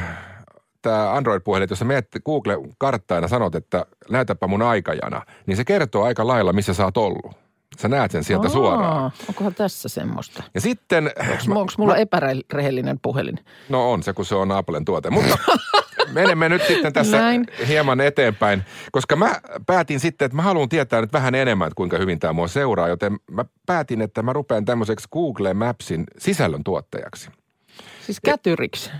tämä 0.81 1.13
Android-puhelin, 1.13 1.63
että 1.63 1.71
jos 1.71 1.79
sä 1.79 1.85
menet 1.85 2.07
Google-karttaan 2.25 3.23
ja 3.23 3.27
sanot, 3.27 3.55
että 3.55 3.85
näytäpä 4.09 4.47
mun 4.47 4.61
aikajana, 4.61 5.21
niin 5.45 5.57
se 5.57 5.65
kertoo 5.65 6.03
aika 6.03 6.27
lailla, 6.27 6.53
missä 6.53 6.73
sä 6.73 6.85
oot 6.85 6.97
ollut. 6.97 7.41
Sä 7.79 7.87
näet 7.87 8.11
sen 8.11 8.23
sieltä 8.23 8.47
Aa, 8.47 8.53
suoraan. 8.53 9.11
Onkohan 9.27 9.55
tässä 9.55 9.89
semmoista? 9.89 10.43
Ja 10.53 10.61
sitten... 10.61 11.11
Onko 11.49 11.73
mulla 11.77 11.97
epärehellinen 11.97 12.99
puhelin? 13.01 13.39
No 13.69 13.91
on 13.91 14.03
se, 14.03 14.13
kun 14.13 14.25
se 14.25 14.35
on 14.35 14.51
Applen 14.51 14.85
tuote. 14.85 15.09
Mutta 15.09 15.37
menemme 16.13 16.49
nyt 16.49 16.61
sitten 16.67 16.93
tässä 16.93 17.17
Näin. 17.17 17.47
hieman 17.67 18.01
eteenpäin, 18.01 18.63
koska 18.91 19.15
mä 19.15 19.41
päätin 19.65 19.99
sitten, 19.99 20.25
että 20.25 20.35
mä 20.35 20.41
haluan 20.41 20.69
tietää 20.69 21.01
nyt 21.01 21.13
vähän 21.13 21.35
enemmän, 21.35 21.67
että 21.67 21.75
kuinka 21.75 21.97
hyvin 21.97 22.19
tämä 22.19 22.33
mua 22.33 22.47
seuraa, 22.47 22.87
joten 22.87 23.17
mä 23.31 23.45
päätin, 23.65 24.01
että 24.01 24.23
mä 24.23 24.33
rupean 24.33 24.65
tämmöiseksi 24.65 25.07
Google 25.11 25.53
Mapsin 25.53 26.03
sisällön 26.17 26.63
tuottajaksi. 26.63 27.29
Siis 28.05 28.19
kätyriksi. 28.25 28.91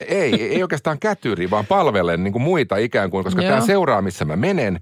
Ei, 0.00 0.42
ei 0.42 0.62
oikeastaan 0.62 0.98
kätyri, 0.98 1.50
vaan 1.50 1.66
palvelen 1.66 2.24
niin 2.24 2.32
kuin 2.32 2.42
muita 2.42 2.76
ikään 2.76 3.10
kuin, 3.10 3.24
koska 3.24 3.42
Joo. 3.42 3.50
tämä 3.50 3.66
seuraa, 3.66 4.02
missä 4.02 4.24
mä 4.24 4.36
menen. 4.36 4.80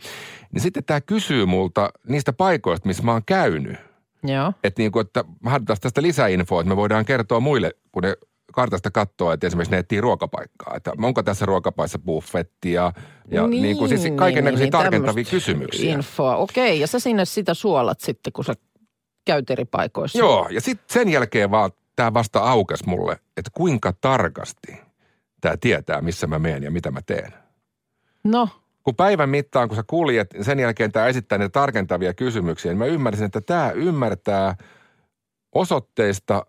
Niin 0.52 0.62
sitten 0.62 0.84
tämä 0.84 1.00
kysyy 1.00 1.46
multa 1.46 1.90
niistä 2.08 2.32
paikoista, 2.32 2.86
missä 2.86 3.02
mä 3.02 3.12
oon 3.12 3.22
käynyt. 3.26 3.76
Joo. 4.24 4.52
Että 4.64 4.82
niin 4.82 4.92
kuin, 4.92 5.06
että 5.06 5.24
halutaan 5.46 5.78
tästä 5.80 6.02
lisäinfoa, 6.02 6.60
että 6.60 6.68
me 6.68 6.76
voidaan 6.76 7.04
kertoa 7.04 7.40
muille, 7.40 7.70
kun 7.92 8.02
ne 8.02 8.14
kartasta 8.52 8.90
katsoo, 8.90 9.32
että 9.32 9.46
esimerkiksi 9.46 9.70
ne 9.70 9.78
etsii 9.78 10.00
ruokapaikkaa. 10.00 10.74
Että 10.76 10.92
onko 11.02 11.22
tässä 11.22 11.46
ruokapaissa 11.46 11.98
buffettia 11.98 12.92
ja 13.30 13.46
niin, 13.46 13.62
niin 13.62 13.76
kuin 13.76 13.88
siis 13.88 14.14
kaiken 14.16 14.44
näköisiä 14.44 14.70
tarkentavia 14.70 15.06
tämmöistä 15.06 15.30
kysymyksiä. 15.30 15.92
Infoa, 15.92 16.36
okei. 16.36 16.80
Ja 16.80 16.86
sä 16.86 16.98
sinne 17.00 17.24
sitä 17.24 17.54
suolat 17.54 18.00
sitten, 18.00 18.32
kun 18.32 18.44
sä 18.44 18.54
käyt 19.24 19.50
eri 19.50 19.64
paikoissa. 19.64 20.18
Joo, 20.18 20.48
ja 20.50 20.60
sitten 20.60 20.86
sen 20.90 21.08
jälkeen 21.08 21.50
vaan 21.50 21.70
tämä 21.96 22.14
vasta 22.14 22.40
aukesi 22.40 22.84
mulle, 22.86 23.18
että 23.36 23.50
kuinka 23.54 23.92
tarkasti 24.00 24.80
tämä 25.44 25.56
tietää, 25.60 26.00
missä 26.00 26.26
mä 26.26 26.38
menen 26.38 26.62
ja 26.62 26.70
mitä 26.70 26.90
mä 26.90 27.00
teen. 27.06 27.32
No, 28.24 28.48
kun 28.82 28.96
päivän 28.96 29.28
mittaan, 29.28 29.68
kun 29.68 29.76
sä 29.76 29.84
kuljet, 29.86 30.34
sen 30.40 30.58
jälkeen 30.58 30.92
tämä 30.92 31.06
esittää 31.06 31.38
niitä 31.38 31.52
tarkentavia 31.52 32.14
kysymyksiä, 32.14 32.72
niin 32.72 32.78
mä 32.78 32.86
ymmärsin, 32.86 33.26
että 33.26 33.40
tämä 33.40 33.70
ymmärtää 33.70 34.56
osoitteista 35.52 36.46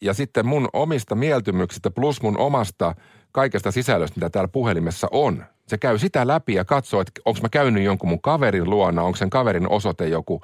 ja 0.00 0.14
sitten 0.14 0.46
mun 0.46 0.68
omista 0.72 1.14
mieltymyksistä 1.14 1.90
plus 1.90 2.22
mun 2.22 2.38
omasta 2.38 2.94
kaikesta 3.32 3.70
sisällöstä, 3.70 4.16
mitä 4.16 4.30
täällä 4.30 4.48
puhelimessa 4.48 5.08
on. 5.10 5.44
Se 5.68 5.78
käy 5.78 5.98
sitä 5.98 6.26
läpi 6.26 6.54
ja 6.54 6.64
katsoo, 6.64 7.00
että 7.00 7.20
onko 7.24 7.40
mä 7.42 7.48
käynyt 7.48 7.84
jonkun 7.84 8.08
mun 8.08 8.20
kaverin 8.20 8.70
luona, 8.70 9.02
onko 9.02 9.16
sen 9.16 9.30
kaverin 9.30 9.68
osoite 9.68 10.08
joku, 10.08 10.40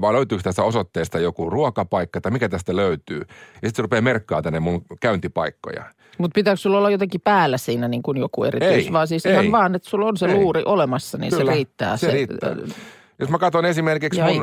vai 0.00 0.12
löytyykö 0.12 0.42
tästä 0.42 0.62
osoitteesta 0.62 1.18
joku 1.18 1.50
ruokapaikka 1.50 2.20
tai 2.20 2.32
mikä 2.32 2.48
tästä 2.48 2.76
löytyy. 2.76 3.18
Ja 3.20 3.26
sitten 3.54 3.74
se 3.74 3.82
rupeaa 3.82 4.02
merkkaa 4.02 4.42
tänne 4.42 4.60
mun 4.60 4.82
käyntipaikkoja. 5.00 5.84
mutta 6.18 6.34
pitääkö 6.34 6.56
sulla 6.56 6.78
olla 6.78 6.90
jotenkin 6.90 7.20
päällä 7.20 7.58
siinä 7.58 7.88
niin 7.88 8.02
kuin 8.02 8.18
joku 8.18 8.44
erityis, 8.44 8.86
Ei, 8.86 8.92
vaan 8.92 9.08
siis 9.08 9.26
ei. 9.26 9.32
ihan 9.32 9.52
vaan, 9.52 9.74
että 9.74 9.88
sulla 9.90 10.06
on 10.06 10.16
se 10.16 10.26
Ei. 10.26 10.34
luuri 10.34 10.62
olemassa, 10.64 11.18
niin 11.18 11.30
Kyllä, 11.30 11.50
se 11.50 11.56
riittää. 11.56 11.96
se 11.96 12.10
riittää. 12.10 12.56
Jos 13.18 13.28
mä 13.30 13.38
katson 13.38 13.64
esimerkiksi 13.64 14.22
mun, 14.22 14.42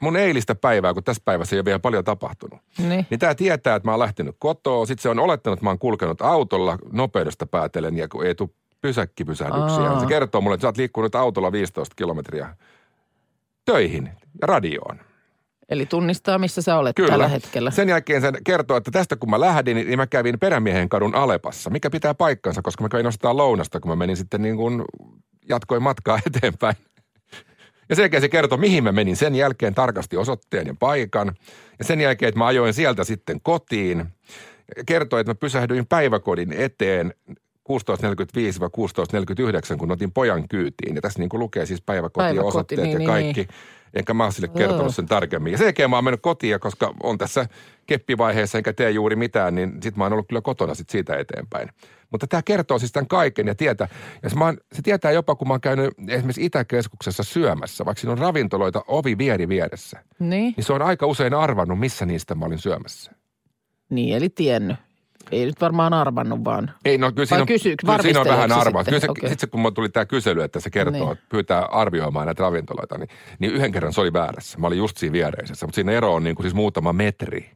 mun 0.00 0.16
eilistä 0.16 0.54
päivää, 0.54 0.94
kun 0.94 1.04
tässä 1.04 1.22
päivässä 1.24 1.56
ei 1.56 1.58
ole 1.58 1.64
vielä 1.64 1.78
paljon 1.78 2.04
tapahtunut. 2.04 2.60
Niin. 2.78 3.06
Niin 3.10 3.20
tämä 3.20 3.34
tietää, 3.34 3.76
että 3.76 3.88
mä 3.88 3.92
oon 3.92 3.98
lähtenyt 4.00 4.36
kotoa. 4.38 4.86
Sitten 4.86 5.02
se 5.02 5.08
on 5.08 5.18
olettanut, 5.18 5.56
että 5.56 5.64
mä 5.66 5.70
oon 5.70 5.78
kulkenut 5.78 6.22
autolla 6.22 6.78
nopeudesta 6.92 7.46
päätellen 7.46 7.96
ja 7.96 8.08
kun 8.08 8.26
ei 8.26 8.34
tule 8.34 8.48
pysäkkipysähdyksiä. 8.80 9.90
Aa. 9.90 10.00
Se 10.00 10.06
kertoo 10.06 10.40
mulle, 10.40 10.54
että 10.54 10.62
sä 10.62 10.68
oot 10.68 10.76
liikkunut 10.76 11.14
autolla 11.14 11.52
15 11.52 11.94
kilometriä 11.96 12.56
töihin 13.64 14.10
ja 14.40 14.46
radioon. 14.46 15.00
Eli 15.68 15.86
tunnistaa, 15.86 16.38
missä 16.38 16.62
sä 16.62 16.76
olet 16.76 16.96
Kyllä. 16.96 17.10
tällä 17.10 17.28
hetkellä. 17.28 17.70
Sen 17.70 17.88
jälkeen 17.88 18.20
se 18.20 18.32
kertoo, 18.44 18.76
että 18.76 18.90
tästä 18.90 19.16
kun 19.16 19.30
mä 19.30 19.40
lähdin, 19.40 19.76
niin 19.76 19.96
mä 19.98 20.06
kävin 20.06 20.38
Perämiehen 20.38 20.88
kadun 20.88 21.14
Alepassa, 21.14 21.70
mikä 21.70 21.90
pitää 21.90 22.14
paikkansa, 22.14 22.62
koska 22.62 22.82
mä 22.82 22.88
kävin 22.88 23.06
ostaa 23.06 23.36
lounasta, 23.36 23.80
kun 23.80 23.90
mä 23.90 23.96
menin 23.96 24.16
sitten 24.16 24.42
niin 24.42 24.56
kuin 24.56 24.82
jatkoin 25.48 25.82
matkaa 25.82 26.18
eteenpäin. 26.26 26.76
Ja 27.88 27.96
sen 27.96 28.02
jälkeen 28.02 28.20
se 28.20 28.28
kertoo, 28.28 28.58
mihin 28.58 28.84
mä 28.84 28.92
menin. 28.92 29.16
Sen 29.16 29.34
jälkeen 29.34 29.74
tarkasti 29.74 30.16
osoitteen 30.16 30.66
ja 30.66 30.74
paikan. 30.78 31.34
Ja 31.78 31.84
sen 31.84 32.00
jälkeen, 32.00 32.28
että 32.28 32.38
mä 32.38 32.46
ajoin 32.46 32.74
sieltä 32.74 33.04
sitten 33.04 33.40
kotiin. 33.42 34.06
Kertoi, 34.86 35.20
että 35.20 35.30
mä 35.30 35.34
pysähdyin 35.34 35.86
päiväkodin 35.86 36.52
eteen 36.52 37.14
16.45-16.49, 37.70 39.76
kun 39.78 39.92
otin 39.92 40.12
pojan 40.12 40.48
kyytiin. 40.48 40.94
Ja 40.96 41.02
tässä 41.02 41.18
niin 41.18 41.28
kuin 41.28 41.40
lukee 41.40 41.66
siis 41.66 41.82
päiväkoti, 41.82 42.24
Päiväkoti, 42.24 42.48
osoitteet 42.48 42.80
niin, 42.82 42.92
ja 42.92 42.98
niin, 42.98 43.10
kaikki. 43.10 43.40
niin. 43.40 43.48
Enkä 43.94 44.14
mä 44.14 44.22
oon 44.22 44.32
sille 44.32 44.48
Joo. 44.54 44.68
kertonut 44.68 44.94
sen 44.94 45.06
tarkemmin. 45.06 45.52
Ja 45.52 45.58
sen 45.58 45.64
jälkeen 45.64 45.90
mä 45.90 45.96
oon 45.96 46.04
mennyt 46.04 46.22
kotiin, 46.22 46.60
koska 46.60 46.94
on 47.02 47.18
tässä 47.18 47.46
keppivaiheessa 47.86 48.58
enkä 48.58 48.72
tee 48.72 48.90
juuri 48.90 49.16
mitään, 49.16 49.54
niin 49.54 49.72
sit 49.82 49.96
mä 49.96 50.04
oon 50.04 50.12
ollut 50.12 50.28
kyllä 50.28 50.40
kotona 50.40 50.74
sit 50.74 50.90
siitä 50.90 51.16
eteenpäin. 51.16 51.68
Mutta 52.10 52.26
tämä 52.26 52.42
kertoo 52.42 52.78
siis 52.78 52.92
tämän 52.92 53.06
kaiken 53.06 53.46
ja 53.46 53.54
tietää. 53.54 53.88
Ja 54.22 54.30
se, 54.30 54.36
mä 54.36 54.44
oon, 54.44 54.58
se 54.72 54.82
tietää 54.82 55.12
jopa, 55.12 55.34
kun 55.34 55.48
mä 55.48 55.54
oon 55.54 55.60
käynyt 55.60 55.94
esimerkiksi 56.08 56.44
Itäkeskuksessa 56.44 57.22
syömässä, 57.22 57.84
vaikka 57.84 58.00
siinä 58.00 58.12
on 58.12 58.18
ravintoloita 58.18 58.84
ovi 58.88 59.18
vieri 59.18 59.48
vieressä. 59.48 60.02
Niin. 60.18 60.54
Niin 60.56 60.64
se 60.64 60.72
on 60.72 60.82
aika 60.82 61.06
usein 61.06 61.34
arvannut, 61.34 61.78
missä 61.78 62.06
niistä 62.06 62.34
mä 62.34 62.44
olin 62.44 62.58
syömässä. 62.58 63.12
niin, 63.90 64.16
eli 64.16 64.28
tiennyt. 64.28 64.76
Ei 65.34 65.46
nyt 65.46 65.60
varmaan 65.60 65.92
arvannut 65.92 66.44
vaan. 66.44 66.70
Ei, 66.84 66.98
no 66.98 67.12
kyllä 67.12 67.26
siinä 67.26 67.40
on, 67.42 67.46
kysy- 67.46 67.74
kyllä 67.80 68.02
siinä 68.02 68.20
on 68.20 68.26
vähän 68.26 68.52
arvaus. 68.52 68.84
Kyllä 68.84 68.98
se, 69.00 69.06
sitten? 69.06 69.10
Okei. 69.10 69.28
sitten 69.28 69.48
kun 69.50 69.60
mulla 69.60 69.74
tuli 69.74 69.88
tämä 69.88 70.06
kysely, 70.06 70.42
että 70.42 70.60
se 70.60 70.70
kertoo, 70.70 70.92
Niin. 71.00 71.12
että 71.12 71.24
pyytää 71.28 71.62
arvioimaan 71.64 72.26
näitä 72.26 72.42
ravintoloita, 72.42 72.98
niin, 72.98 73.08
niin 73.38 73.52
yhden 73.52 73.72
kerran 73.72 73.92
se 73.92 74.00
oli 74.00 74.12
väärässä. 74.12 74.58
Mä 74.58 74.66
olin 74.66 74.78
just 74.78 74.96
siinä 74.96 75.12
viereisessä, 75.12 75.66
mutta 75.66 75.74
siinä 75.74 75.92
ero 75.92 76.14
on 76.14 76.24
niin 76.24 76.36
kuin 76.36 76.44
siis 76.44 76.54
muutama 76.54 76.92
metri. 76.92 77.50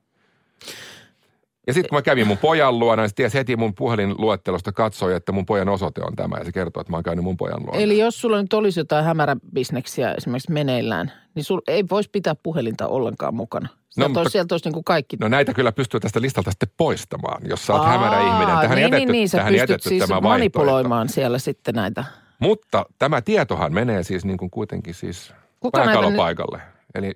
Ja 1.67 1.75
sitten 1.75 1.89
kun 1.89 1.97
mä 1.99 2.03
kävin 2.03 2.27
mun 2.27 2.39
pojan 2.39 2.79
luona, 2.79 3.03
niin 3.03 3.15
tiesi 3.15 3.39
heti 3.39 3.57
mun 3.57 3.75
puhelinluettelosta 3.75 4.73
katsoi, 4.73 5.15
että 5.15 5.33
mun 5.33 5.47
pojan 5.47 5.69
osoite 5.69 6.01
on 6.05 6.17
tämä. 6.17 6.37
Ja 6.39 6.45
se 6.45 6.53
kertoo, 6.53 6.81
että 6.81 6.91
mä 6.91 6.97
oon 6.97 7.05
käynyt 7.05 7.25
mun 7.25 7.37
pojan 7.37 7.63
luona. 7.63 7.81
Eli 7.81 7.99
jos 7.99 8.21
sulla 8.21 8.43
nyt 8.43 8.53
olisi 8.53 8.81
jotain 8.81 9.05
hämäräbisneksiä 9.05 10.13
esimerkiksi 10.13 10.53
meneillään, 10.53 11.13
niin 11.39 11.45
sul 11.45 11.61
ei 11.69 11.85
voisi 11.91 12.11
pitää 12.11 12.35
puhelinta 12.35 12.87
ollenkaan 12.87 13.35
mukana. 13.35 13.69
Sieltä, 13.69 13.85
No, 13.97 14.09
mutta- 14.09 14.21
olisi, 14.21 14.33
sieltä 14.33 14.55
olisi 14.55 14.67
niin 14.67 14.73
kuin 14.73 14.85
kaikki. 14.85 15.17
No 15.21 15.29
näitä 15.29 15.55
kyllä 15.55 15.73
pystyy 15.73 16.01
tästä 16.01 16.21
listalta 16.21 16.51
sitten 16.51 16.69
poistamaan, 16.77 17.43
jos 17.49 17.67
sä 17.67 17.73
oot 17.73 17.83
Aa, 17.83 17.89
hämärä 17.89 18.21
ihminen. 18.21 18.59
Tähän 18.59 18.71
niin, 18.71 18.83
jätetty, 18.83 18.99
niin, 18.99 19.13
niin, 19.13 19.29
sä 19.29 19.39
tähän 19.39 19.53
pystyt 19.53 19.83
siis 19.83 20.05
tämä 20.09 20.21
manipuloimaan 20.21 21.09
siellä 21.09 21.39
sitten 21.39 21.75
näitä. 21.75 22.05
Mutta 22.39 22.87
tämä 22.99 23.21
tietohan 23.23 23.75
menee 23.75 24.03
siis 24.03 24.25
niin 24.25 24.37
kuin 24.39 24.51
kuitenkin 24.51 24.95
siis 24.95 25.33
Kuka 25.61 25.79
pääkalopaikalle. 25.79 26.61
Eli 26.95 27.13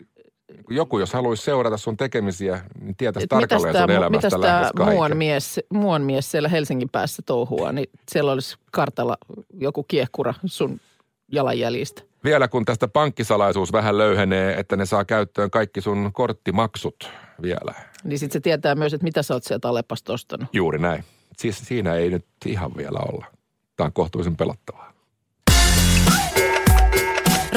joku, 0.70 0.98
jos 0.98 1.12
haluaisi 1.12 1.42
seurata 1.44 1.76
sun 1.76 1.96
tekemisiä, 1.96 2.60
niin 2.80 2.96
tietäisi 2.96 3.28
tarkalleen 3.28 3.76
sun 3.76 3.90
elämästä 3.90 4.36
mitäs 4.36 4.40
tämä 4.40 4.70
muuan 4.90 5.16
mies, 5.16 5.60
muuan 5.72 6.02
mies 6.02 6.30
siellä 6.30 6.48
Helsingin 6.48 6.88
päässä 6.88 7.22
touhua, 7.26 7.72
niin 7.72 7.90
siellä 8.10 8.32
olisi 8.32 8.56
kartalla 8.72 9.16
joku 9.54 9.82
kiehkura 9.82 10.34
sun 10.44 10.80
jalanjäljistä. 11.32 12.02
Vielä 12.24 12.48
kun 12.48 12.64
tästä 12.64 12.88
pankkisalaisuus 12.88 13.72
vähän 13.72 13.98
löyhenee, 13.98 14.54
että 14.60 14.76
ne 14.76 14.86
saa 14.86 15.04
käyttöön 15.04 15.50
kaikki 15.50 15.80
sun 15.80 16.10
korttimaksut 16.12 17.10
vielä. 17.42 17.74
Niin 18.04 18.18
sitten 18.18 18.32
se 18.32 18.40
tietää 18.40 18.74
myös, 18.74 18.94
että 18.94 19.04
mitä 19.04 19.22
sä 19.22 19.34
oot 19.34 19.44
sieltä 19.44 19.68
Alepasta 19.68 20.12
ostanut. 20.12 20.48
Juuri 20.52 20.78
näin. 20.78 21.04
Siis 21.36 21.58
siinä 21.58 21.94
ei 21.94 22.10
nyt 22.10 22.26
ihan 22.46 22.76
vielä 22.76 22.98
olla. 22.98 23.26
Tämä 23.76 23.86
on 23.86 23.92
kohtuullisen 23.92 24.36
pelottavaa. 24.36 24.92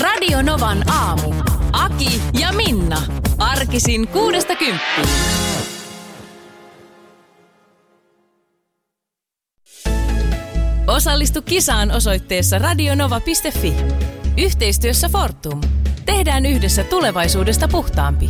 Radio 0.01 0.41
Novan 0.41 0.89
aamu. 0.89 1.33
Aki 1.71 2.21
ja 2.39 2.53
Minna. 2.53 3.01
Arkisin 3.37 4.07
kuudesta 4.07 4.55
kymppiin. 4.55 5.09
Osallistu 10.87 11.41
kisaan 11.41 11.91
osoitteessa 11.91 12.59
radionova.fi. 12.59 13.73
Yhteistyössä 14.37 15.09
Fortum. 15.09 15.61
Tehdään 16.05 16.45
yhdessä 16.45 16.83
tulevaisuudesta 16.83 17.67
puhtaampi. 17.67 18.29